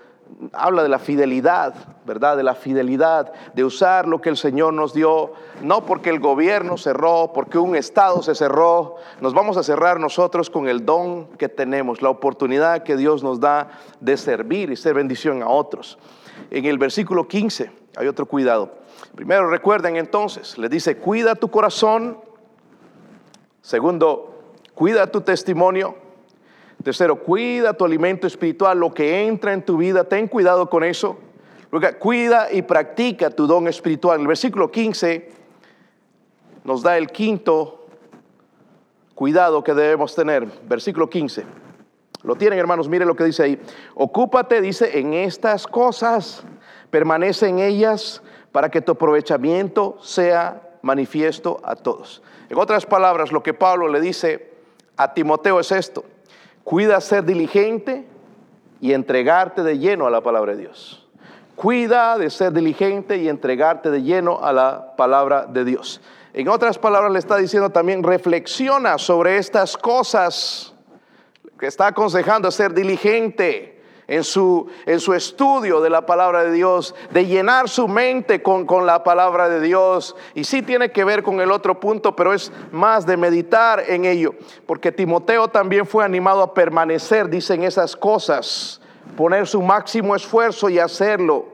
habla 0.53 0.83
de 0.83 0.89
la 0.89 0.99
fidelidad, 0.99 1.75
¿verdad? 2.05 2.37
De 2.37 2.43
la 2.43 2.55
fidelidad, 2.55 3.33
de 3.55 3.65
usar 3.65 4.09
lo 4.09 4.21
que 4.21 4.29
el 4.29 4.37
Señor 4.37 4.75
nos 4.75 4.93
dio, 4.95 5.33
no 5.63 5.87
porque 5.87 6.11
el 6.11 6.21
gobierno 6.21 6.77
cerró, 6.77 7.33
porque 7.33 7.59
un 7.59 7.77
Estado 7.77 8.23
se 8.23 8.35
cerró, 8.35 8.97
nos 9.21 9.35
vamos 9.35 9.57
a 9.57 9.63
cerrar 9.63 10.01
nosotros 10.01 10.51
con 10.51 10.69
el 10.69 10.85
don 10.85 11.27
que 11.37 11.49
tenemos, 11.49 12.03
la 12.03 12.11
oportunidad 12.11 12.83
que 12.83 12.97
Dios 12.97 13.23
nos 13.23 13.41
da 13.41 13.71
de 14.01 14.17
servir 14.17 14.71
y 14.71 14.77
ser 14.77 14.95
bendición 14.95 15.43
a 15.43 15.49
otros. 15.49 15.99
En 16.51 16.65
el 16.65 16.79
versículo 16.79 17.29
15 17.29 17.71
hay 17.97 18.07
otro 18.09 18.27
cuidado. 18.27 18.83
Primero 19.15 19.49
recuerden 19.49 19.97
entonces, 19.97 20.57
le 20.59 20.69
dice, 20.69 20.97
cuida 20.97 21.35
tu 21.35 21.51
corazón. 21.51 22.19
Segundo, 23.61 24.55
cuida 24.75 25.07
tu 25.07 25.21
testimonio. 25.21 26.02
Tercero, 26.83 27.23
cuida 27.23 27.75
tu 27.75 27.85
alimento 27.85 28.27
espiritual, 28.27 28.79
lo 28.79 28.93
que 28.93 29.27
entra 29.27 29.53
en 29.53 29.63
tu 29.63 29.77
vida, 29.77 30.05
ten 30.05 30.27
cuidado 30.27 30.69
con 30.69 30.83
eso. 30.85 31.19
Cuida 31.99 32.53
y 32.53 32.63
practica 32.63 33.31
tu 33.31 33.47
don 33.47 33.67
espiritual. 33.69 34.21
El 34.21 34.27
versículo 34.27 34.71
15 34.71 35.31
nos 36.65 36.83
da 36.83 36.99
el 36.99 37.09
quinto 37.09 37.87
cuidado 39.15 39.65
que 39.65 39.73
debemos 39.73 40.15
tener. 40.15 40.47
Versículo 40.69 41.09
15. 41.09 41.45
Lo 42.25 42.37
tienen, 42.37 42.59
hermanos, 42.59 42.89
miren 42.89 43.09
lo 43.09 43.17
que 43.17 43.25
dice 43.25 43.43
ahí. 43.43 43.61
Ocúpate, 43.95 44.61
dice, 44.61 44.99
en 44.99 45.15
estas 45.15 45.67
cosas, 45.67 46.45
permanece 46.91 47.49
en 47.49 47.59
ellas 47.59 48.23
para 48.53 48.71
que 48.71 48.81
tu 48.81 48.93
aprovechamiento 48.93 49.97
sea 50.03 50.71
manifiesto 50.83 51.61
a 51.65 51.75
todos. 51.75 52.23
En 52.51 52.59
otras 52.59 52.85
palabras, 52.85 53.33
lo 53.33 53.43
que 53.43 53.55
Pablo 53.55 53.89
le 53.89 54.01
dice 54.01 54.53
a 54.97 55.15
Timoteo 55.15 55.59
es 55.59 55.73
esto. 55.73 56.05
Cuida 56.65 57.01
ser 57.01 57.25
diligente 57.25 58.07
y 58.81 58.93
entregarte 58.93 59.63
de 59.63 59.79
lleno 59.79 60.07
a 60.07 60.11
la 60.11 60.23
palabra 60.23 60.53
de 60.53 60.59
Dios. 60.59 61.07
Cuida 61.55 62.19
de 62.19 62.31
ser 62.31 62.53
diligente 62.53 63.17
y 63.19 63.29
entregarte 63.29 63.91
de 63.91 64.03
lleno 64.03 64.43
a 64.43 64.53
la 64.53 64.97
palabra 64.97 65.47
de 65.47 65.65
Dios. 65.65 66.01
En 66.33 66.49
otras 66.49 66.79
palabras 66.79 67.13
le 67.13 67.19
está 67.19 67.37
diciendo 67.37 67.71
también, 67.71 68.03
reflexiona 68.03 68.97
sobre 68.99 69.37
estas 69.37 69.77
cosas 69.77 70.73
que 71.59 71.67
está 71.67 71.89
aconsejando 71.89 72.51
ser 72.51 72.73
diligente 72.73 73.72
en 74.13 74.23
su, 74.25 74.67
en 74.85 75.01
su 75.01 75.15
estudio 75.15 75.81
de 75.81 75.89
la 75.89 76.05
palabra 76.05 76.45
de 76.45 76.53
Dios, 76.53 76.95
de 77.13 77.25
llenar 77.25 77.71
su 77.71 77.89
mente 77.89 78.43
con, 78.43 78.67
con 78.67 78.85
la 78.85 79.03
palabra 79.03 79.49
de 79.49 79.59
Dios. 79.59 80.15
Y 80.35 80.45
sí 80.45 80.61
tiene 80.61 80.93
que 80.93 81.03
ver 81.03 81.23
con 81.23 81.41
el 81.41 81.51
otro 81.51 81.81
punto, 81.81 82.15
pero 82.15 82.35
es 82.35 82.53
más 82.73 83.07
de 83.07 83.17
meditar 83.17 83.83
en 83.89 84.05
ello, 84.05 84.35
porque 84.67 84.93
Timoteo 84.93 85.49
también 85.49 85.87
fue 85.87 86.05
animado 86.05 86.43
a 86.43 86.53
permanecer, 86.53 87.31
dicen 87.31 87.63
esas 87.63 87.97
cosas, 87.97 88.83
poner 89.17 89.47
su 89.47 89.63
máximo 89.63 90.15
esfuerzo 90.15 90.69
y 90.69 90.79
hacerlo 90.79 91.47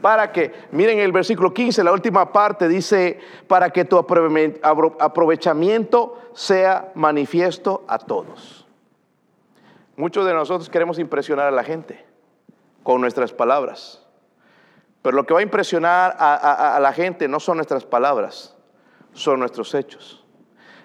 para 0.00 0.32
que, 0.32 0.54
miren 0.72 1.00
el 1.00 1.12
versículo 1.12 1.52
15, 1.52 1.84
la 1.84 1.92
última 1.92 2.32
parte 2.32 2.66
dice, 2.66 3.20
para 3.46 3.68
que 3.68 3.84
tu 3.84 3.98
aprovechamiento 3.98 6.18
sea 6.32 6.92
manifiesto 6.94 7.84
a 7.86 7.98
todos. 7.98 8.69
Muchos 10.00 10.24
de 10.24 10.32
nosotros 10.32 10.70
queremos 10.70 10.98
impresionar 10.98 11.48
a 11.48 11.50
la 11.50 11.62
gente 11.62 12.02
con 12.82 13.02
nuestras 13.02 13.34
palabras. 13.34 14.02
Pero 15.02 15.14
lo 15.14 15.26
que 15.26 15.34
va 15.34 15.40
a 15.40 15.42
impresionar 15.42 16.16
a, 16.18 16.78
la 16.80 16.94
gente 16.94 17.28
no 17.28 17.38
son 17.38 17.58
nuestras 17.58 17.84
palabras, 17.84 18.56
son 19.12 19.40
nuestros 19.40 19.74
hechos. 19.74 20.24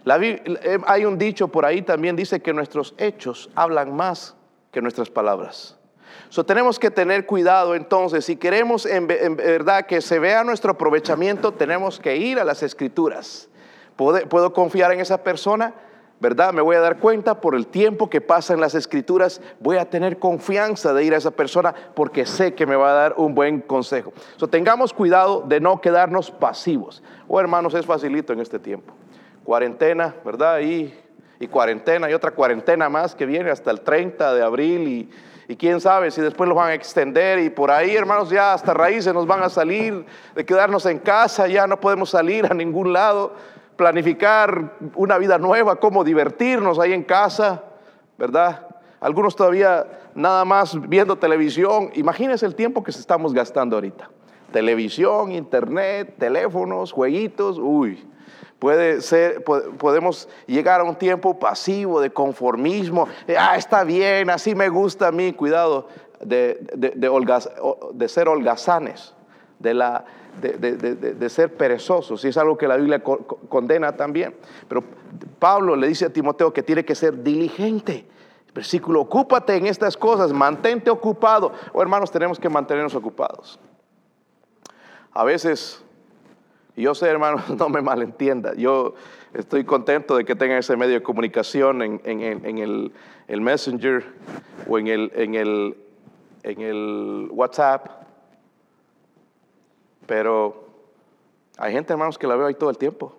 Eh, 0.05 0.79
hay 0.85 1.05
un 1.05 1.17
dicho 1.17 1.47
por 1.47 1.65
ahí 1.65 1.81
también, 1.81 2.17
dice 2.17 2.41
que 2.41 2.51
nuestros 2.51 2.93
hechos 2.97 3.49
hablan 3.55 3.95
más 3.95 4.35
que 4.73 4.81
nuestras 4.81 5.09
palabras. 5.09 5.79
So, 6.27 6.45
tenemos 6.45 6.77
que 6.77 6.91
tener 6.91 7.25
cuidado 7.25 7.73
entonces, 7.73 8.25
si 8.25 8.35
queremos 8.35 8.85
en, 8.85 9.07
verdad 9.07 9.85
que 9.85 10.01
se 10.01 10.19
vea 10.19 10.43
nuestro 10.43 10.73
aprovechamiento, 10.73 11.53
tenemos 11.53 12.01
que 12.01 12.17
ir 12.17 12.37
a 12.37 12.43
las 12.43 12.63
escrituras. 12.63 13.47
¿Puedo 13.95 14.51
confiar 14.51 14.91
en 14.91 14.99
esa 14.99 15.23
persona? 15.23 15.73
¿Verdad? 16.19 16.53
Me 16.53 16.61
voy 16.61 16.75
a 16.75 16.79
dar 16.79 16.99
cuenta 16.99 17.41
por 17.41 17.55
el 17.55 17.67
tiempo 17.67 18.09
que 18.09 18.21
pasa 18.21 18.53
en 18.53 18.61
las 18.61 18.75
escrituras, 18.75 19.41
voy 19.59 19.77
a 19.77 19.89
tener 19.89 20.17
confianza 20.17 20.93
de 20.93 21.03
ir 21.03 21.13
a 21.13 21.17
esa 21.17 21.31
persona 21.31 21.73
porque 21.93 22.25
sé 22.25 22.53
que 22.53 22.65
me 22.65 22.75
va 22.75 22.91
a 22.91 22.93
dar 22.93 23.15
un 23.17 23.35
buen 23.35 23.61
consejo. 23.61 24.13
So, 24.37 24.47
tengamos 24.47 24.93
cuidado 24.93 25.43
de 25.45 25.59
no 25.59 25.81
quedarnos 25.81 26.31
pasivos. 26.31 27.03
Oh, 27.27 27.39
hermanos, 27.39 27.73
es 27.73 27.85
facilito 27.85 28.33
en 28.33 28.39
este 28.39 28.59
tiempo. 28.59 28.93
Cuarentena, 29.43 30.15
¿verdad? 30.23 30.59
Y, 30.61 30.93
y 31.39 31.47
cuarentena 31.47 32.09
y 32.09 32.13
otra 32.13 32.31
cuarentena 32.31 32.89
más 32.89 33.13
que 33.13 33.25
viene 33.25 33.51
hasta 33.51 33.71
el 33.71 33.81
30 33.81 34.33
de 34.33 34.41
abril 34.41 34.87
y, 34.87 35.09
y 35.47 35.55
quién 35.57 35.81
sabe 35.81 36.11
si 36.11 36.21
después 36.21 36.47
lo 36.47 36.55
van 36.55 36.71
a 36.71 36.73
extender 36.73 37.39
y 37.39 37.49
por 37.49 37.69
ahí, 37.71 37.95
hermanos, 37.95 38.29
ya 38.29 38.53
hasta 38.53 38.73
raíces 38.73 39.13
nos 39.13 39.27
van 39.27 39.43
a 39.43 39.49
salir 39.49 40.05
de 40.33 40.45
quedarnos 40.45 40.85
en 40.85 40.97
casa, 40.97 41.47
ya 41.47 41.67
no 41.67 41.79
podemos 41.79 42.09
salir 42.09 42.45
a 42.49 42.53
ningún 42.53 42.93
lado 42.93 43.33
planificar 43.75 44.73
una 44.95 45.17
vida 45.17 45.37
nueva, 45.37 45.77
cómo 45.77 46.03
divertirnos 46.03 46.79
ahí 46.79 46.93
en 46.93 47.03
casa, 47.03 47.63
¿verdad? 48.17 48.67
Algunos 48.99 49.35
todavía 49.35 49.85
nada 50.15 50.45
más 50.45 50.79
viendo 50.87 51.17
televisión. 51.17 51.89
Imagínense 51.93 52.45
el 52.45 52.55
tiempo 52.55 52.83
que 52.83 52.91
estamos 52.91 53.33
gastando 53.33 53.75
ahorita. 53.75 54.09
Televisión, 54.51 55.31
internet, 55.31 56.15
teléfonos, 56.17 56.91
jueguitos, 56.91 57.59
uy. 57.59 58.07
Puede 58.57 59.01
ser, 59.01 59.43
podemos 59.43 60.29
llegar 60.47 60.79
a 60.79 60.85
un 60.85 60.95
tiempo 60.95 61.37
pasivo 61.37 61.99
de 61.99 62.09
conformismo. 62.09 63.07
Ah, 63.37 63.57
está 63.57 63.83
bien, 63.83 64.29
así 64.29 64.55
me 64.55 64.69
gusta 64.69 65.09
a 65.09 65.11
mí. 65.11 65.33
Cuidado 65.33 65.89
de, 66.21 66.65
de 67.93 68.09
ser 68.09 68.29
holgazanes, 68.29 69.13
de 69.59 69.73
la, 69.73 70.05
de, 70.41 71.29
ser 71.29 71.55
perezosos, 71.55 72.23
y 72.25 72.29
es 72.29 72.37
algo 72.37 72.57
que 72.57 72.67
la 72.67 72.77
Biblia 72.77 73.01
condena 73.01 73.95
también. 73.95 74.35
Pero 74.67 74.83
Pablo 75.39 75.75
le 75.75 75.87
dice 75.87 76.05
a 76.05 76.09
Timoteo 76.09 76.53
que 76.53 76.63
tiene 76.63 76.83
que 76.85 76.95
ser 76.95 77.23
diligente. 77.23 78.05
Versículo, 78.53 79.01
ocúpate 79.01 79.55
en 79.57 79.67
estas 79.67 79.97
cosas, 79.97 80.31
mantente 80.31 80.89
ocupado. 80.89 81.51
Oh, 81.73 81.81
hermanos, 81.81 82.09
tenemos 82.09 82.39
que 82.39 82.47
mantenernos 82.47 82.95
ocupados. 82.95 83.59
A 85.11 85.25
veces, 85.25 85.83
yo 86.75 86.95
sé, 86.95 87.07
hermano, 87.07 87.43
no 87.57 87.69
me 87.69 87.81
malentienda, 87.81 88.53
yo 88.55 88.95
estoy 89.33 89.65
contento 89.65 90.15
de 90.15 90.23
que 90.23 90.35
tengan 90.35 90.59
ese 90.59 90.77
medio 90.77 90.93
de 90.93 91.03
comunicación 91.03 91.81
en, 91.81 92.21
el, 92.21 92.93
el, 93.27 93.41
Messenger 93.41 94.05
o 94.69 94.79
en 94.79 94.87
el, 94.87 95.11
en 95.15 95.35
el, 95.35 95.77
en 96.43 96.61
el 96.61 97.27
WhatsApp, 97.31 98.04
pero 100.05 100.65
hay 101.57 101.73
gente, 101.73 101.93
hermanos, 101.93 102.17
que 102.17 102.27
la 102.27 102.35
veo 102.35 102.47
ahí 102.47 102.55
todo 102.55 102.69
el 102.69 102.77
tiempo. 102.77 103.13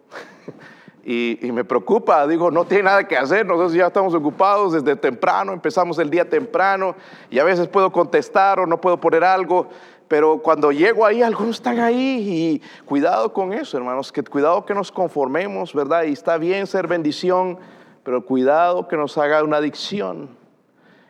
Y, 1.08 1.38
me 1.52 1.62
preocupa, 1.62 2.26
digo, 2.26 2.50
no 2.50 2.64
tiene 2.64 2.82
nada 2.82 3.06
que 3.06 3.16
hacer, 3.16 3.46
nosotros 3.46 3.74
ya 3.74 3.86
estamos 3.86 4.12
ocupados 4.12 4.72
desde 4.72 4.96
temprano, 4.96 5.52
empezamos 5.52 6.00
el 6.00 6.10
día 6.10 6.28
temprano. 6.28 6.96
Y 7.30 7.38
a 7.38 7.44
veces 7.44 7.68
puedo 7.68 7.92
contestar 7.92 8.58
o 8.58 8.66
no 8.66 8.80
puedo 8.80 8.98
poner 8.98 9.22
algo, 9.22 9.68
pero 10.08 10.38
cuando 10.42 10.72
llego 10.72 11.06
ahí, 11.06 11.22
algunos 11.22 11.58
están 11.58 11.78
ahí. 11.78 12.58
Y 12.58 12.62
cuidado 12.84 13.32
con 13.32 13.52
eso, 13.52 13.76
hermanos, 13.76 14.10
que 14.10 14.24
cuidado 14.24 14.66
que 14.66 14.74
nos 14.74 14.90
conformemos, 14.90 15.72
¿verdad? 15.74 16.02
Y 16.02 16.12
está 16.12 16.38
bien 16.38 16.66
ser 16.66 16.88
bendición, 16.88 17.56
pero 18.02 18.26
cuidado 18.26 18.88
que 18.88 18.96
nos 18.96 19.16
haga 19.16 19.44
una 19.44 19.58
adicción. 19.58 20.28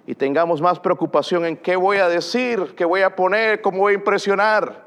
Y 0.06 0.14
tengamos 0.14 0.60
más 0.60 0.78
preocupación 0.78 1.46
en 1.46 1.56
qué 1.56 1.74
voy 1.74 1.96
a 1.96 2.08
decir, 2.10 2.74
qué 2.76 2.84
voy 2.84 3.00
a 3.00 3.16
poner, 3.16 3.62
cómo 3.62 3.78
voy 3.78 3.94
a 3.94 3.96
impresionar, 3.96 4.85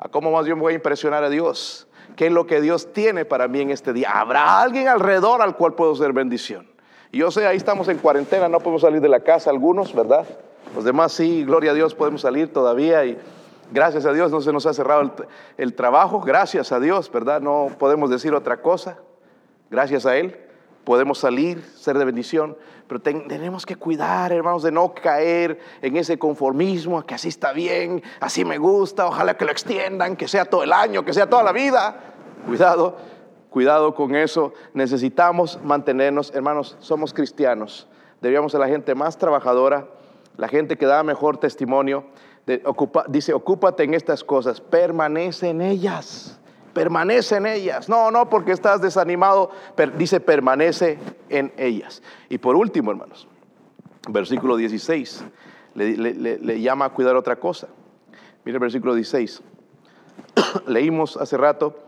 a 0.00 0.08
cómo 0.08 0.32
más 0.32 0.46
bien 0.46 0.58
voy 0.58 0.72
a 0.72 0.76
impresionar 0.76 1.22
a 1.22 1.28
Dios 1.28 1.86
qué 2.16 2.26
es 2.26 2.32
lo 2.32 2.46
que 2.46 2.60
Dios 2.60 2.92
tiene 2.92 3.24
para 3.24 3.46
mí 3.46 3.60
en 3.60 3.70
este 3.70 3.92
día. 3.92 4.10
Habrá 4.12 4.60
alguien 4.60 4.88
alrededor 4.88 5.42
al 5.42 5.56
cual 5.56 5.74
puedo 5.74 5.94
ser 5.94 6.12
bendición. 6.12 6.66
Yo 7.12 7.30
sé, 7.30 7.46
ahí 7.46 7.56
estamos 7.56 7.88
en 7.88 7.98
cuarentena, 7.98 8.48
no 8.48 8.60
podemos 8.60 8.82
salir 8.82 9.00
de 9.00 9.08
la 9.08 9.20
casa 9.20 9.50
algunos, 9.50 9.94
¿verdad? 9.94 10.26
Los 10.74 10.84
demás 10.84 11.12
sí, 11.12 11.44
gloria 11.44 11.72
a 11.72 11.74
Dios, 11.74 11.94
podemos 11.94 12.22
salir 12.22 12.52
todavía 12.52 13.04
y 13.04 13.18
gracias 13.72 14.06
a 14.06 14.12
Dios 14.12 14.30
no 14.30 14.40
se 14.40 14.52
nos 14.52 14.66
ha 14.66 14.72
cerrado 14.72 15.12
el 15.56 15.74
trabajo, 15.74 16.20
gracias 16.20 16.72
a 16.72 16.80
Dios, 16.80 17.10
¿verdad? 17.10 17.40
No 17.40 17.68
podemos 17.78 18.10
decir 18.10 18.34
otra 18.34 18.62
cosa, 18.62 18.98
gracias 19.70 20.06
a 20.06 20.16
Él 20.16 20.49
podemos 20.84 21.18
salir, 21.18 21.62
ser 21.76 21.98
de 21.98 22.04
bendición, 22.04 22.56
pero 22.88 23.00
tenemos 23.00 23.66
que 23.66 23.76
cuidar, 23.76 24.32
hermanos, 24.32 24.62
de 24.62 24.72
no 24.72 24.92
caer 24.94 25.60
en 25.80 25.96
ese 25.96 26.18
conformismo, 26.18 27.04
que 27.06 27.14
así 27.14 27.28
está 27.28 27.52
bien, 27.52 28.02
así 28.18 28.44
me 28.44 28.58
gusta, 28.58 29.06
ojalá 29.06 29.36
que 29.36 29.44
lo 29.44 29.52
extiendan, 29.52 30.16
que 30.16 30.26
sea 30.26 30.44
todo 30.44 30.64
el 30.64 30.72
año, 30.72 31.04
que 31.04 31.12
sea 31.12 31.28
toda 31.28 31.42
la 31.42 31.52
vida. 31.52 32.00
Cuidado, 32.46 32.96
cuidado 33.50 33.94
con 33.94 34.16
eso. 34.16 34.52
Necesitamos 34.74 35.60
mantenernos, 35.62 36.32
hermanos, 36.34 36.76
somos 36.80 37.14
cristianos. 37.14 37.86
Debíamos 38.20 38.52
ser 38.52 38.60
la 38.60 38.68
gente 38.68 38.94
más 38.94 39.16
trabajadora, 39.18 39.86
la 40.36 40.48
gente 40.48 40.76
que 40.76 40.86
da 40.86 41.02
mejor 41.04 41.36
testimonio. 41.38 42.06
dice, 43.06 43.32
ocúpate 43.34 43.84
en 43.84 43.94
estas 43.94 44.24
cosas, 44.24 44.60
permanece 44.60 45.50
en 45.50 45.60
ellas 45.60 46.39
permanece 46.72 47.36
en 47.36 47.46
ellas. 47.46 47.88
No, 47.88 48.10
no, 48.10 48.28
porque 48.28 48.52
estás 48.52 48.80
desanimado, 48.80 49.50
dice 49.96 50.20
permanece 50.20 50.98
en 51.28 51.52
ellas. 51.56 52.02
Y 52.28 52.38
por 52.38 52.56
último, 52.56 52.90
hermanos, 52.90 53.28
versículo 54.08 54.56
16, 54.56 55.24
le, 55.74 56.60
llama 56.60 56.86
a 56.86 56.90
cuidar 56.90 57.16
otra 57.16 57.36
cosa. 57.36 57.68
Mire 58.44 58.58
versículo 58.58 58.94
16. 58.94 59.42
Leímos 60.66 61.16
hace 61.16 61.36
rato, 61.36 61.78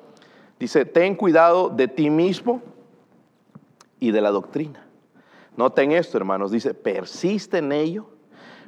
dice, 0.58 0.84
ten 0.84 1.14
cuidado 1.14 1.68
de 1.68 1.88
ti 1.88 2.10
mismo 2.10 2.62
y 3.98 4.10
de 4.10 4.20
la 4.20 4.30
doctrina. 4.30 4.86
Noten 5.56 5.92
esto, 5.92 6.16
hermanos, 6.16 6.50
dice, 6.50 6.74
persiste 6.74 7.58
en 7.58 7.72
ello, 7.72 8.06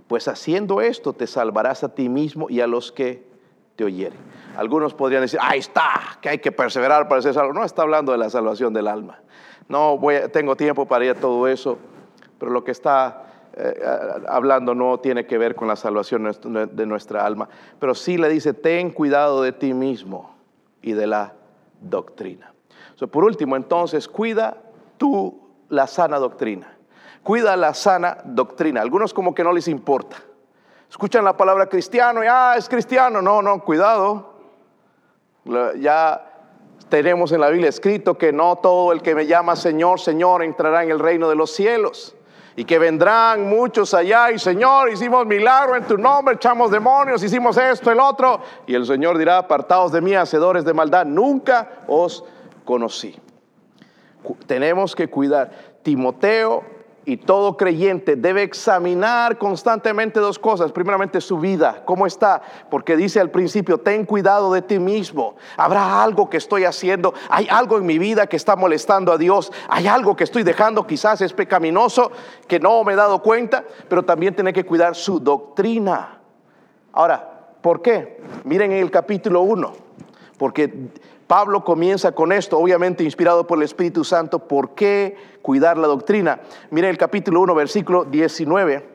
pues 0.07 0.29
haciendo 0.29 0.81
esto 0.81 1.15
te 1.15 1.27
salvarás 1.27 1.83
a 1.83 1.95
ti 1.95 2.09
mismo 2.09 2.51
y 2.51 2.61
a 2.61 2.67
los 2.67 2.93
que 2.93 3.34
te 3.77 3.85
oyeren. 3.85 4.19
Algunos 4.57 4.95
podrían 4.95 5.23
decir, 5.23 5.39
ahí 5.43 5.59
está, 5.59 6.19
que 6.21 6.29
hay 6.29 6.39
que 6.39 6.53
perseverar 6.53 7.09
para 7.09 7.23
ser 7.23 7.35
salvo. 7.35 7.53
No 7.53 7.65
está 7.65 7.83
hablando 7.83 8.13
de 8.13 8.19
la 8.19 8.31
salvación 8.31 8.73
del 8.73 8.87
alma. 8.87 9.19
No 9.69 9.99
voy, 9.99 10.17
tengo 10.33 10.57
tiempo 10.57 10.87
para 10.87 11.05
ir 11.05 11.11
a 11.13 11.15
todo 11.15 11.49
eso, 11.49 11.79
pero 12.39 12.53
lo 12.53 12.63
que 12.63 12.71
está 12.71 13.25
eh, 13.57 13.81
hablando 14.29 14.75
no 14.75 14.99
tiene 14.99 15.27
que 15.27 15.39
ver 15.39 15.55
con 15.55 15.69
la 15.69 15.77
salvación 15.77 16.31
de 16.73 16.87
nuestra 16.87 17.25
alma. 17.25 17.49
Pero 17.79 17.95
sí 17.95 18.17
le 18.17 18.29
dice, 18.29 18.55
ten 18.55 18.91
cuidado 18.91 19.43
de 19.43 19.53
ti 19.53 19.75
mismo 19.75 20.35
y 20.83 20.93
de 20.93 21.07
la 21.07 21.35
doctrina. 21.81 22.53
por 23.11 23.25
último, 23.25 23.57
entonces, 23.57 24.09
cuida 24.09 24.57
tú 24.99 25.41
la 25.69 25.87
sana 25.87 26.19
doctrina. 26.19 26.77
Cuida 27.23 27.57
la 27.57 27.75
sana 27.75 28.19
doctrina. 28.25 28.83
Algunos 28.83 29.15
como 29.15 29.35
que 29.35 29.43
no 29.43 29.53
les 29.53 29.67
importa. 29.69 30.19
Escuchan 30.89 31.25
la 31.25 31.37
palabra 31.37 31.67
cristiano 31.67 32.23
y, 32.23 32.27
ah, 32.29 32.55
es 32.57 32.69
cristiano. 32.69 33.21
No, 33.21 33.43
no, 33.43 33.63
cuidado. 33.65 34.35
Ya 35.79 36.35
tenemos 36.89 37.33
en 37.33 37.41
la 37.41 37.51
Biblia 37.51 37.69
escrito 37.69 38.17
que 38.17 38.33
no 38.33 38.57
todo 38.57 38.93
el 38.93 39.03
que 39.03 39.15
me 39.15 39.27
llama 39.27 39.57
Señor, 39.57 40.01
Señor 40.01 40.43
entrará 40.43 40.85
en 40.85 40.91
el 40.91 40.99
reino 40.99 41.29
de 41.29 41.35
los 41.35 41.51
cielos. 41.51 42.15
Y 42.57 42.65
que 42.65 42.79
vendrán 42.79 43.49
muchos 43.49 43.95
allá 43.95 44.31
y 44.31 44.39
Señor, 44.39 44.89
hicimos 44.89 45.27
milagro 45.27 45.75
en 45.75 45.83
tu 45.85 45.99
nombre, 45.99 46.37
echamos 46.37 46.71
demonios, 46.71 47.21
hicimos 47.25 47.57
esto, 47.57 47.91
el 47.91 47.99
otro. 47.99 48.41
Y 48.67 48.77
el 48.77 48.87
Señor 48.87 49.19
dirá, 49.19 49.39
apartados 49.39 49.91
de 49.91 50.01
mí, 50.01 50.15
hacedores 50.15 50.65
de 50.65 50.73
maldad, 50.73 51.05
nunca 51.05 51.83
os 51.89 52.25
conocí. 52.65 53.19
Tenemos 54.47 54.95
que 54.95 55.11
cuidar. 55.11 55.51
Timoteo 55.83 56.63
y 57.07 57.19
todo 57.19 57.57
creyente 57.57 58.17
debe 58.17 58.43
examinar 58.43 59.39
constantemente 59.39 60.21
dos 60.21 60.39
cosas. 60.39 60.73
Primeramente 60.73 61.21
su 61.21 61.39
vida, 61.39 61.83
cómo 61.85 62.07
está, 62.07 62.43
porque 62.71 62.97
dice 62.97 63.21
al 63.21 63.31
principio, 63.31 63.79
ten 63.79 64.07
cuidado 64.07 64.53
de 64.53 64.63
ti 64.63 64.79
mismo. 64.79 65.37
Habrá 65.57 66.03
algo 66.03 66.31
que 66.31 66.39
estoy 66.39 66.65
haciendo, 66.65 67.15
hay 67.29 67.47
algo 67.51 67.77
en 67.77 67.87
mi 67.87 67.99
vida 67.99 68.27
que 68.27 68.37
está 68.37 68.57
molestando 68.57 69.13
a 69.13 69.19
Dios, 69.19 69.53
hay 69.69 69.87
algo 69.87 70.17
que 70.17 70.25
estoy 70.25 70.43
dejando, 70.43 70.87
quizás 70.87 71.21
es 71.21 71.33
pecaminoso, 71.33 72.11
que 72.49 72.61
no 72.61 72.83
me 72.85 72.95
he 72.95 72.97
dado 72.97 73.23
cuenta, 73.23 73.65
pero 73.89 74.05
también 74.05 74.35
tiene 74.35 74.53
que 74.53 74.65
cuidar 74.65 74.95
su 74.95 75.21
doctrina. 75.21 76.21
Ahora, 76.93 77.57
¿por 77.61 77.83
qué? 77.83 78.23
Miren 78.45 78.73
en 78.73 78.79
el 78.79 78.91
capítulo 78.91 79.43
1, 79.43 79.73
porque 80.39 80.91
Pablo 81.27 81.65
comienza 81.65 82.13
con 82.13 82.33
esto, 82.33 82.59
obviamente 82.59 83.03
inspirado 83.03 83.47
por 83.47 83.59
el 83.59 83.65
Espíritu 83.65 84.05
Santo. 84.05 84.41
¿Por 84.41 84.75
qué 84.75 85.17
cuidar 85.43 85.79
la 85.79 85.87
doctrina? 85.87 86.41
Miren 86.71 86.91
el 86.91 86.99
capítulo 86.99 87.41
1, 87.41 87.55
versículo 87.55 88.05
19. 88.05 88.87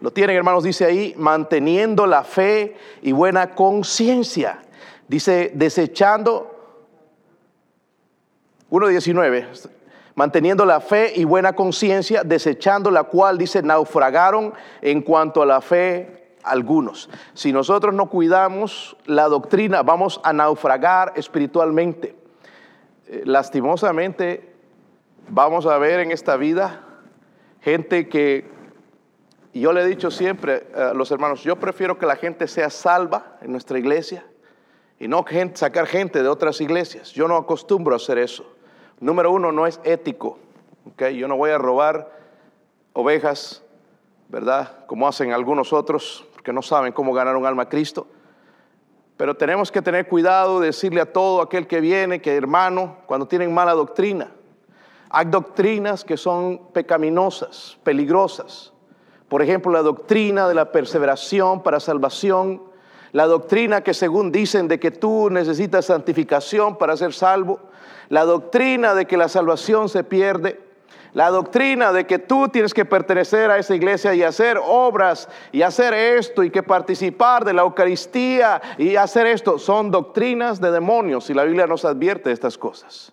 Lo 0.00 0.12
tienen, 0.12 0.36
hermanos, 0.36 0.62
dice 0.62 0.84
ahí, 0.84 1.14
manteniendo 1.16 2.06
la 2.06 2.22
fe 2.22 2.76
y 3.02 3.10
buena 3.10 3.56
conciencia. 3.56 4.62
Dice, 5.08 5.50
desechando, 5.54 6.54
1.19, 8.70 9.68
manteniendo 10.14 10.64
la 10.64 10.80
fe 10.80 11.12
y 11.16 11.24
buena 11.24 11.54
conciencia, 11.54 12.22
desechando 12.22 12.90
la 12.92 13.04
cual, 13.04 13.38
dice, 13.38 13.62
naufragaron 13.62 14.54
en 14.80 15.02
cuanto 15.02 15.42
a 15.42 15.46
la 15.46 15.60
fe 15.60 16.27
algunos. 16.42 17.10
Si 17.34 17.52
nosotros 17.52 17.94
no 17.94 18.08
cuidamos 18.08 18.96
la 19.06 19.28
doctrina, 19.28 19.82
vamos 19.82 20.20
a 20.24 20.32
naufragar 20.32 21.12
espiritualmente. 21.16 22.16
Eh, 23.06 23.22
lastimosamente, 23.24 24.54
vamos 25.28 25.66
a 25.66 25.78
ver 25.78 26.00
en 26.00 26.10
esta 26.10 26.36
vida 26.36 26.84
gente 27.60 28.08
que, 28.08 28.46
yo 29.54 29.72
le 29.72 29.82
he 29.82 29.86
dicho 29.86 30.10
siempre 30.10 30.68
a 30.74 30.94
los 30.94 31.10
hermanos, 31.10 31.42
yo 31.42 31.56
prefiero 31.56 31.98
que 31.98 32.06
la 32.06 32.16
gente 32.16 32.46
sea 32.46 32.70
salva 32.70 33.38
en 33.40 33.50
nuestra 33.50 33.78
iglesia 33.78 34.24
y 35.00 35.08
no 35.08 35.24
sacar 35.54 35.86
gente 35.86 36.22
de 36.22 36.28
otras 36.28 36.60
iglesias. 36.60 37.12
Yo 37.12 37.28
no 37.28 37.36
acostumbro 37.36 37.94
a 37.94 37.96
hacer 37.96 38.18
eso. 38.18 38.44
Número 39.00 39.32
uno, 39.32 39.52
no 39.52 39.66
es 39.66 39.80
ético. 39.84 40.38
Yo 41.14 41.28
no 41.28 41.36
voy 41.36 41.50
a 41.50 41.58
robar 41.58 42.10
ovejas, 42.92 43.62
¿verdad? 44.28 44.84
Como 44.86 45.06
hacen 45.06 45.32
algunos 45.32 45.72
otros 45.72 46.26
que 46.48 46.52
no 46.54 46.62
saben 46.62 46.94
cómo 46.94 47.12
ganar 47.12 47.36
un 47.36 47.44
alma 47.44 47.64
a 47.64 47.68
Cristo. 47.68 48.06
Pero 49.18 49.36
tenemos 49.36 49.70
que 49.70 49.82
tener 49.82 50.08
cuidado 50.08 50.60
de 50.60 50.68
decirle 50.68 51.02
a 51.02 51.12
todo 51.12 51.42
aquel 51.42 51.66
que 51.66 51.78
viene, 51.78 52.22
que 52.22 52.34
hermano, 52.34 53.00
cuando 53.04 53.28
tienen 53.28 53.52
mala 53.52 53.74
doctrina. 53.74 54.32
Hay 55.10 55.26
doctrinas 55.26 56.04
que 56.04 56.16
son 56.16 56.68
pecaminosas, 56.72 57.76
peligrosas. 57.82 58.72
Por 59.28 59.42
ejemplo, 59.42 59.70
la 59.70 59.82
doctrina 59.82 60.48
de 60.48 60.54
la 60.54 60.72
perseveración 60.72 61.62
para 61.62 61.80
salvación, 61.80 62.62
la 63.12 63.26
doctrina 63.26 63.82
que 63.82 63.92
según 63.92 64.32
dicen 64.32 64.68
de 64.68 64.80
que 64.80 64.90
tú 64.90 65.28
necesitas 65.28 65.84
santificación 65.84 66.78
para 66.78 66.96
ser 66.96 67.12
salvo, 67.12 67.60
la 68.08 68.24
doctrina 68.24 68.94
de 68.94 69.04
que 69.04 69.18
la 69.18 69.28
salvación 69.28 69.90
se 69.90 70.02
pierde, 70.02 70.66
la 71.14 71.30
doctrina 71.30 71.92
de 71.92 72.06
que 72.06 72.18
tú 72.18 72.48
tienes 72.48 72.74
que 72.74 72.84
pertenecer 72.84 73.50
a 73.50 73.58
esa 73.58 73.74
iglesia 73.74 74.14
y 74.14 74.22
hacer 74.22 74.58
obras 74.62 75.28
y 75.52 75.62
hacer 75.62 75.94
esto 75.94 76.44
y 76.44 76.50
que 76.50 76.62
participar 76.62 77.44
de 77.44 77.52
la 77.52 77.62
Eucaristía 77.62 78.60
y 78.78 78.96
hacer 78.96 79.26
esto 79.26 79.58
son 79.58 79.90
doctrinas 79.90 80.60
de 80.60 80.70
demonios 80.70 81.30
y 81.30 81.34
la 81.34 81.44
Biblia 81.44 81.66
nos 81.66 81.84
advierte 81.84 82.30
de 82.30 82.34
estas 82.34 82.58
cosas. 82.58 83.12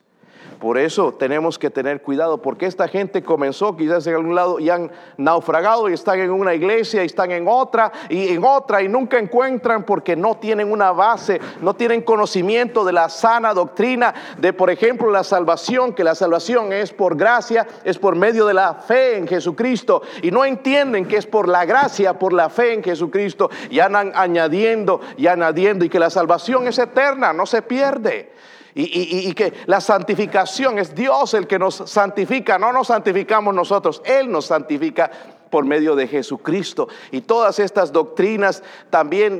Por 0.60 0.78
eso 0.78 1.14
tenemos 1.14 1.60
que 1.60 1.70
tener 1.70 2.02
cuidado, 2.02 2.42
porque 2.42 2.66
esta 2.66 2.88
gente 2.88 3.24
comenzó 3.24 3.76
quizás 3.76 4.08
en 4.08 4.16
algún 4.16 4.36
lado 4.36 4.60
y 4.60 4.70
han 4.70 4.92
naufragado 5.18 5.90
y 5.90 5.94
están 5.94 6.20
en 6.20 6.32
una 6.32 6.54
iglesia 6.54 7.04
y 7.04 7.06
están 7.06 7.32
en 7.32 7.46
otra 7.48 7.92
y 8.10 8.30
en 8.30 8.44
otra 8.44 8.82
y 8.82 8.88
nunca 8.88 9.20
encuentran 9.20 9.84
porque 9.84 10.16
no 10.16 10.38
tienen 10.38 10.72
una 10.72 10.92
base, 10.92 11.40
no 11.62 11.76
tienen 11.76 12.02
conocimiento 12.02 12.86
de 12.86 12.94
la 12.94 13.10
sana 13.10 13.54
doctrina 13.54 14.14
de, 14.38 14.54
por 14.54 14.70
ejemplo, 14.70 15.12
la 15.12 15.24
salvación, 15.24 15.94
que 15.94 16.04
la 16.04 16.16
salvación 16.16 16.72
es 16.72 16.94
por 16.94 17.16
gracia, 17.16 17.68
es 17.84 17.98
por 17.98 18.16
medio 18.16 18.46
de 18.46 18.54
la 18.54 18.76
fe 18.76 19.18
en 19.18 19.28
Jesucristo 19.28 20.02
y 20.22 20.32
no 20.32 20.46
entienden 20.46 21.08
que 21.08 21.18
es 21.18 21.26
por 21.26 21.48
la 21.48 21.66
gracia, 21.66 22.18
por 22.18 22.34
la 22.34 22.50
fe 22.50 22.74
en 22.74 22.84
Jesucristo 22.84 23.50
y 23.70 23.80
andan 23.80 24.12
añadiendo 24.16 25.02
y 25.18 25.28
añadiendo 25.28 25.86
y 25.86 25.90
que 25.90 26.00
la 26.00 26.10
salvación 26.10 26.68
es 26.68 26.80
eterna, 26.80 27.34
no 27.34 27.46
se 27.46 27.62
pierde. 27.62 28.35
Y, 28.78 29.34
que 29.34 29.54
la 29.68 29.80
santificación 29.80 30.80
es 30.80 30.94
Dios 30.94 31.34
el 31.34 31.48
que 31.48 31.58
nos 31.58 31.76
santifica, 31.76 32.60
no 32.60 32.74
nos 32.74 32.88
santificamos 32.88 33.56
nosotros, 33.56 34.02
Él 34.04 34.30
nos 34.30 34.48
santifica 34.48 35.10
por 35.50 35.64
medio 35.64 35.96
de 35.96 36.06
Jesucristo. 36.08 36.90
Y 37.12 37.22
todas 37.22 37.60
estas 37.60 37.94
doctrinas 37.94 38.62
también 38.90 39.40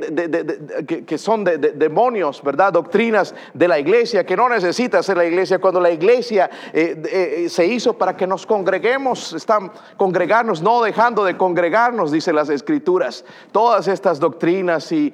que, 1.06 1.18
son 1.18 1.44
de, 1.44 1.58
demonios, 1.58 2.42
¿verdad? 2.42 2.72
Doctrinas 2.72 3.34
de 3.52 3.68
la 3.68 3.78
iglesia, 3.78 4.24
que 4.24 4.38
no 4.38 4.48
necesita 4.48 5.02
ser 5.02 5.18
la 5.18 5.26
iglesia. 5.26 5.58
Cuando 5.58 5.80
la 5.80 5.90
iglesia 5.90 6.48
eh, 6.72 7.02
eh, 7.04 7.48
se 7.50 7.66
hizo 7.66 7.92
para 7.98 8.16
que 8.16 8.26
nos 8.26 8.46
congreguemos, 8.46 9.34
están 9.34 9.70
congregarnos, 9.98 10.62
no 10.62 10.80
dejando 10.80 11.22
de 11.24 11.36
congregarnos, 11.36 12.10
dice 12.10 12.32
las 12.32 12.48
escrituras. 12.48 13.22
Todas 13.52 13.86
estas 13.86 14.18
doctrinas 14.18 14.90
y, 14.92 15.12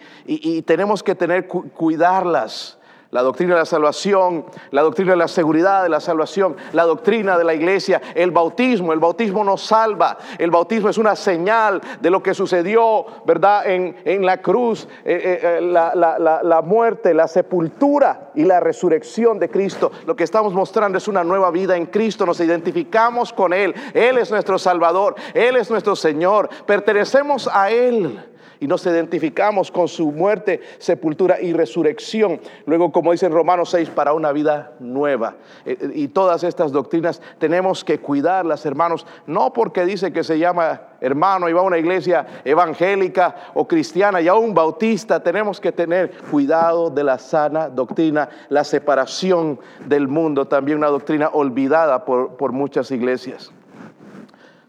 tenemos 0.62 1.02
que 1.02 1.16
tener, 1.16 1.48
cuidarlas 1.48 2.78
la 3.12 3.20
doctrina 3.20 3.53
de 3.53 3.61
la 3.61 3.66
salvación, 3.66 4.46
la 4.70 4.81
doctrina 4.81 5.11
de 5.11 5.18
la 5.18 5.29
seguridad 5.29 5.83
de 5.83 5.90
la 5.90 6.01
salvación, 6.01 6.57
la 6.72 6.85
doctrina 6.85 7.37
de 7.37 7.44
la 7.44 7.53
iglesia, 7.53 8.01
el 8.14 8.31
bautismo. 8.31 8.94
El 8.94 9.01
bautismo 9.01 9.44
nos 9.44 9.66
salva. 9.66 10.16
El 10.38 10.51
bautismo 10.51 10.88
es 10.88 10.96
una 10.96 11.14
señal 11.14 11.83
de 12.01 12.09
lo 12.09 12.22
que 12.22 12.33
sucedió, 12.33 13.05
¿verdad? 13.27 13.66
En, 13.66 14.25
la 14.25 14.38
cruz, 14.38 14.88
eh, 15.05 15.40
eh, 15.42 15.59
eh, 15.59 15.61
la, 15.61 16.62
muerte, 16.64 17.12
la 17.12 17.29
sepultura 17.29 18.31
y 18.35 18.44
la 18.44 18.61
resurrección 18.61 19.38
de 19.38 19.51
Cristo. 19.51 19.92
Lo 20.07 20.16
que 20.16 20.25
estamos 20.25 20.55
mostrando 20.55 20.96
es 20.96 21.07
una 21.07 21.22
nueva 21.22 21.51
vida 21.51 21.77
en 21.77 21.87
Cristo. 21.87 22.25
Nos 22.25 22.40
identificamos 22.40 23.31
con 23.35 23.53
Él. 23.53 23.75
Él 23.92 24.16
es 24.16 24.31
nuestro 24.31 24.59
Salvador. 24.59 25.16
Él 25.35 25.57
es 25.57 25.70
nuestro 25.70 25.94
Señor. 25.96 26.48
Pertenecemos 26.64 27.46
a 27.53 27.70
Él 27.70 28.32
y 28.62 28.68
nos 28.68 28.87
identificamos 28.87 29.72
con 29.72 29.88
su 29.88 30.12
muerte, 30.12 30.61
sepultura 30.79 31.40
y 31.40 31.53
resurrección. 31.53 32.40
Luego, 32.64 32.92
como 32.92 33.11
dice 33.11 33.27
en 33.27 33.33
Romanos 33.33 33.70
6, 33.70 33.90
para 33.90 34.12
una 34.12 34.31
vida 34.31 34.75
nueva. 34.79 35.35
Eh, 35.66 35.77
eh, 35.81 35.90
y 35.94 36.07
todas 36.07 36.44
estas 36.44 36.70
doctrinas 36.70 37.20
tenemos 37.40 37.83
que 37.83 37.98
cuidarlas, 37.98 38.64
hermanos, 38.64 39.05
no 39.27 39.53
porque 39.53 39.85
dice 39.85 40.12
que 40.12 40.22
se 40.22 40.38
llama 40.38 40.81
hermano 41.01 41.48
y 41.48 41.53
va 41.53 41.62
a 41.62 41.64
una 41.64 41.79
iglesia 41.79 42.25
evangélica 42.44 43.35
o 43.55 43.66
cristiana 43.66 44.20
y 44.20 44.29
aún 44.29 44.55
bautista, 44.55 45.20
tenemos 45.20 45.61
que 45.61 45.72
tener 45.72 46.12
cuidado 46.31 46.88
de 46.88 47.03
la 47.03 47.18
sana 47.18 47.68
doctrina, 47.68 48.29
la 48.48 48.62
separación 48.62 49.59
del 49.87 50.07
mundo, 50.07 50.46
también 50.46 50.79
una 50.79 50.87
doctrina 50.87 51.31
olvidada 51.33 52.05
por, 52.05 52.53
muchas 52.53 52.92
iglesias. 52.92 53.51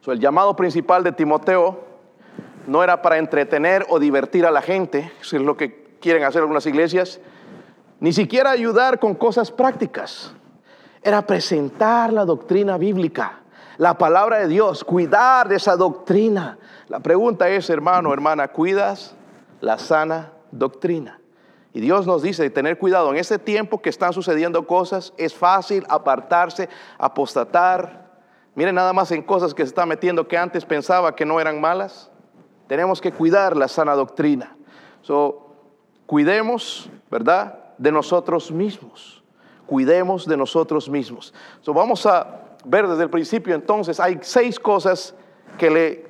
el 0.08 0.20
llamado 0.20 0.56
principal 0.56 1.04
de 1.04 1.12
Timoteo 1.12 1.93
no 2.68 2.84
era 2.84 3.02
para 3.02 3.18
entretener 3.18 3.86
o 3.90 4.00
divertir 4.00 4.46
a 4.46 4.52
la 4.52 4.62
gente, 4.62 5.12
eso 5.22 5.38
es 5.38 5.42
lo 5.42 5.58
que 5.58 5.98
quieren 6.00 6.24
hacer 6.24 6.42
algunas 6.42 6.66
iglesias, 6.66 7.20
ni 8.00 8.14
siquiera 8.14 8.52
ayudar 8.52 9.00
con 9.00 9.16
cosas 9.16 9.52
prácticas. 9.52 10.34
Era 11.02 11.26
presentar 11.26 12.12
la 12.14 12.26
doctrina 12.26 12.78
bíblica, 12.78 13.40
la 13.78 13.98
palabra 13.98 14.40
de 14.40 14.48
Dios, 14.48 14.84
cuidar 14.84 15.48
de 15.50 15.56
esa 15.56 15.76
doctrina. 15.76 16.58
La 16.88 17.00
pregunta 17.00 17.50
es, 17.50 17.70
hermano, 17.70 18.14
hermana, 18.14 18.50
¿cuidas 18.50 19.16
la 19.62 19.78
sana 19.78 20.32
doctrina? 20.52 21.20
Y 21.74 21.82
Dios 21.82 22.06
nos 22.06 22.22
dice 22.22 22.50
tener 22.52 22.78
cuidado. 22.78 23.10
En 23.10 23.18
este 23.18 23.40
tiempo 23.40 23.82
que 23.82 23.90
están 23.90 24.14
sucediendo 24.14 24.68
cosas, 24.68 25.12
es 25.18 25.34
fácil 25.34 25.86
apartarse, 25.90 26.70
apostatar. 27.00 28.12
Miren 28.54 28.76
nada 28.76 28.94
más 28.94 29.12
en 29.12 29.24
cosas 29.24 29.56
que 29.56 29.64
se 29.64 29.70
está 29.70 29.86
metiendo 29.86 30.28
que 30.28 30.38
antes 30.38 30.66
pensaba 30.66 31.16
que 31.16 31.26
no 31.26 31.42
eran 31.42 31.60
malas. 31.60 32.12
Tenemos 32.74 33.00
que 33.00 33.12
cuidar 33.12 33.56
la 33.56 33.68
sana 33.68 33.94
doctrina. 33.94 34.56
So, 35.04 35.46
cuidemos, 36.08 36.90
¿verdad? 37.12 37.60
De 37.78 37.92
nosotros 37.92 38.52
mismos. 38.52 39.22
Cuidemos 39.68 40.28
de 40.28 40.36
nosotros 40.36 40.90
mismos. 40.90 41.36
So, 41.62 41.72
vamos 41.72 42.04
a 42.08 42.48
ver 42.66 42.88
desde 42.88 43.04
el 43.04 43.12
principio 43.12 43.54
entonces, 43.54 44.00
hay 44.00 44.18
seis 44.24 44.60
cosas 44.60 45.14
que 45.60 45.70
le, 45.70 46.08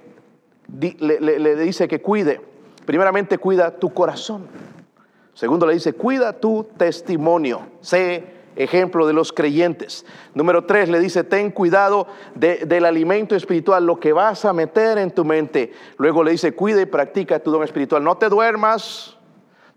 le, 1.00 1.38
le 1.38 1.56
dice 1.58 1.90
que 1.90 2.02
cuide. 2.02 2.40
Primeramente, 2.86 3.38
cuida 3.38 3.78
tu 3.78 3.94
corazón. 3.94 4.48
Segundo, 5.34 5.68
le 5.68 5.74
dice, 5.74 5.92
cuida 5.92 6.32
tu 6.32 6.64
testimonio. 6.78 7.60
Sé 7.82 8.24
ejemplo 8.56 9.08
de 9.08 9.14
los 9.14 9.32
creyentes. 9.32 10.06
Número 10.34 10.66
tres, 10.66 10.90
le 10.90 11.00
dice, 11.00 11.24
ten 11.24 11.52
cuidado 11.52 12.08
del 12.36 12.86
alimento 12.86 13.36
espiritual, 13.36 13.86
lo 13.86 14.00
que 14.00 14.14
vas 14.14 14.46
a 14.46 14.54
meter 14.54 14.98
en 14.98 15.12
tu 15.12 15.26
mente. 15.26 15.74
Luego 15.98 16.24
le 16.24 16.32
dice, 16.32 16.54
cuida 16.54 16.82
y 16.82 16.86
practica 16.86 17.40
tu 17.40 17.52
don 17.52 17.64
espiritual. 17.64 18.04
No 18.04 18.18
te 18.18 18.30
duermas, 18.30 19.18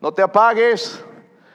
no 0.00 0.12
te 0.12 0.22
apagues 0.22 1.04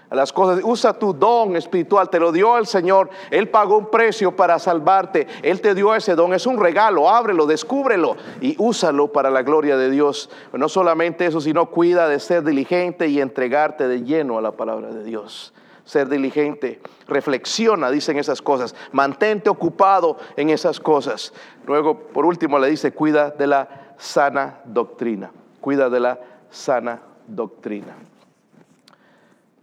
a 0.09 0.15
las 0.15 0.33
cosas. 0.33 0.61
Usa 0.63 0.93
tu 0.93 1.13
don 1.13 1.55
espiritual, 1.55 2.09
te 2.09 2.19
lo 2.19 2.31
dio 2.31 2.57
el 2.57 2.67
Señor. 2.67 3.09
Él 3.29 3.49
pagó 3.49 3.77
un 3.77 3.89
precio 3.89 4.35
para 4.35 4.59
salvarte. 4.59 5.27
Él 5.41 5.61
te 5.61 5.73
dio 5.73 5.95
ese 5.95 6.15
don, 6.15 6.33
es 6.33 6.45
un 6.45 6.59
regalo. 6.59 7.09
Ábrelo, 7.09 7.45
descúbrelo 7.45 8.17
y 8.41 8.55
úsalo 8.59 9.11
para 9.11 9.29
la 9.29 9.41
gloria 9.41 9.77
de 9.77 9.89
Dios. 9.89 10.29
No 10.53 10.69
solamente 10.69 11.25
eso, 11.25 11.41
sino 11.41 11.69
cuida 11.71 12.07
de 12.07 12.19
ser 12.19 12.43
diligente 12.43 13.07
y 13.07 13.21
entregarte 13.21 13.87
de 13.87 14.03
lleno 14.03 14.37
a 14.37 14.41
la 14.41 14.51
palabra 14.51 14.89
de 14.89 15.03
Dios 15.03 15.53
ser 15.85 16.09
diligente, 16.09 16.81
reflexiona, 17.07 17.89
dicen 17.89 18.17
esas 18.17 18.41
cosas, 18.41 18.75
mantente 18.91 19.49
ocupado 19.49 20.17
en 20.35 20.49
esas 20.49 20.79
cosas. 20.79 21.33
Luego, 21.65 21.97
por 22.07 22.25
último, 22.25 22.59
le 22.59 22.69
dice, 22.69 22.93
cuida 22.93 23.31
de 23.31 23.47
la 23.47 23.93
sana 23.97 24.61
doctrina, 24.65 25.31
cuida 25.59 25.89
de 25.89 25.99
la 25.99 26.19
sana 26.49 27.01
doctrina. 27.27 27.95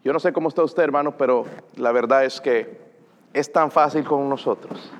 Yo 0.04 0.12
no 0.12 0.20
sé 0.20 0.33
cómo 0.33 0.48
está 0.48 0.62
usted, 0.62 0.83
hermano, 0.83 1.16
pero 1.16 1.44
la 1.76 1.92
verdad 1.92 2.24
es 2.24 2.40
que 2.40 2.81
es 3.33 3.52
tan 3.52 3.70
fácil 3.70 4.04
con 4.04 4.28
nosotros 4.28 4.92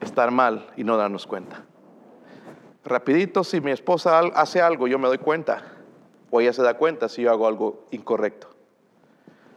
estar 0.00 0.30
mal 0.30 0.66
y 0.76 0.84
no 0.84 0.96
darnos 0.96 1.26
cuenta. 1.26 1.64
Rapidito, 2.84 3.44
si 3.44 3.60
mi 3.60 3.70
esposa 3.70 4.18
hace 4.34 4.60
algo, 4.60 4.88
yo 4.88 4.98
me 4.98 5.06
doy 5.06 5.18
cuenta, 5.18 5.62
o 6.30 6.40
ella 6.40 6.52
se 6.52 6.62
da 6.62 6.74
cuenta 6.74 7.08
si 7.08 7.22
yo 7.22 7.30
hago 7.30 7.46
algo 7.46 7.84
incorrecto. 7.92 8.51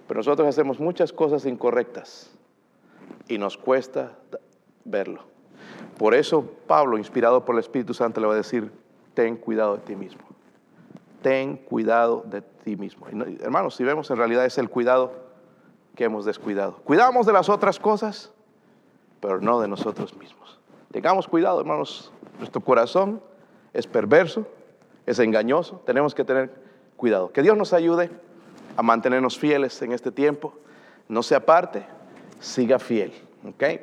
Pero 0.08 0.20
nosotros 0.20 0.48
hacemos 0.48 0.80
muchas 0.80 1.12
cosas 1.12 1.46
incorrectas 1.46 2.32
y 3.28 3.38
nos 3.38 3.58
cuesta 3.58 4.14
verlo. 4.84 5.24
Por 5.98 6.14
eso 6.14 6.46
Pablo, 6.68 6.98
inspirado 6.98 7.46
por 7.46 7.56
el 7.56 7.60
Espíritu 7.60 7.94
Santo, 7.94 8.22
le 8.22 8.28
va 8.28 8.34
a 8.34 8.38
decir, 8.38 8.72
ten 9.14 9.36
cuidado 9.36 9.78
de 9.78 9.82
ti 9.82 9.96
mismo. 9.96 10.24
Ten 11.22 11.58
cuidado 11.58 12.24
de 12.28 12.42
ti 12.42 12.76
mismo. 12.76 13.08
hermanos, 13.42 13.76
si 13.76 13.84
vemos, 13.84 14.10
en 14.12 14.18
realidad 14.18 14.46
es 14.46 14.58
el 14.58 14.70
cuidado 14.70 15.14
que 15.96 16.04
hemos 16.04 16.26
descuidado. 16.26 16.76
Cuidamos 16.84 17.26
de 17.26 17.34
las 17.34 17.50
otras 17.50 17.80
cosas, 17.80 18.32
pero 19.22 19.40
no 19.40 19.60
de 19.60 19.68
nosotros 19.68 20.16
mismos. 20.18 20.60
Tengamos 20.92 21.28
cuidado, 21.28 21.60
hermanos. 21.60 22.12
Nuestro 22.38 22.62
corazón 22.62 23.22
es 23.74 23.88
perverso, 23.88 24.46
es 25.06 25.20
engañoso. 25.20 25.82
Tenemos 25.86 26.14
que 26.14 26.24
tener 26.24 26.54
cuidado. 26.96 27.32
Que 27.32 27.42
Dios 27.42 27.58
nos 27.58 27.74
ayude 27.74 28.12
a 28.76 28.82
mantenernos 28.82 29.38
fieles 29.38 29.82
en 29.82 29.92
este 29.92 30.12
tiempo. 30.12 30.54
No 31.08 31.24
se 31.24 31.36
aparte, 31.36 31.86
siga 32.40 32.80
fiel. 32.80 33.14
¿okay? 33.48 33.82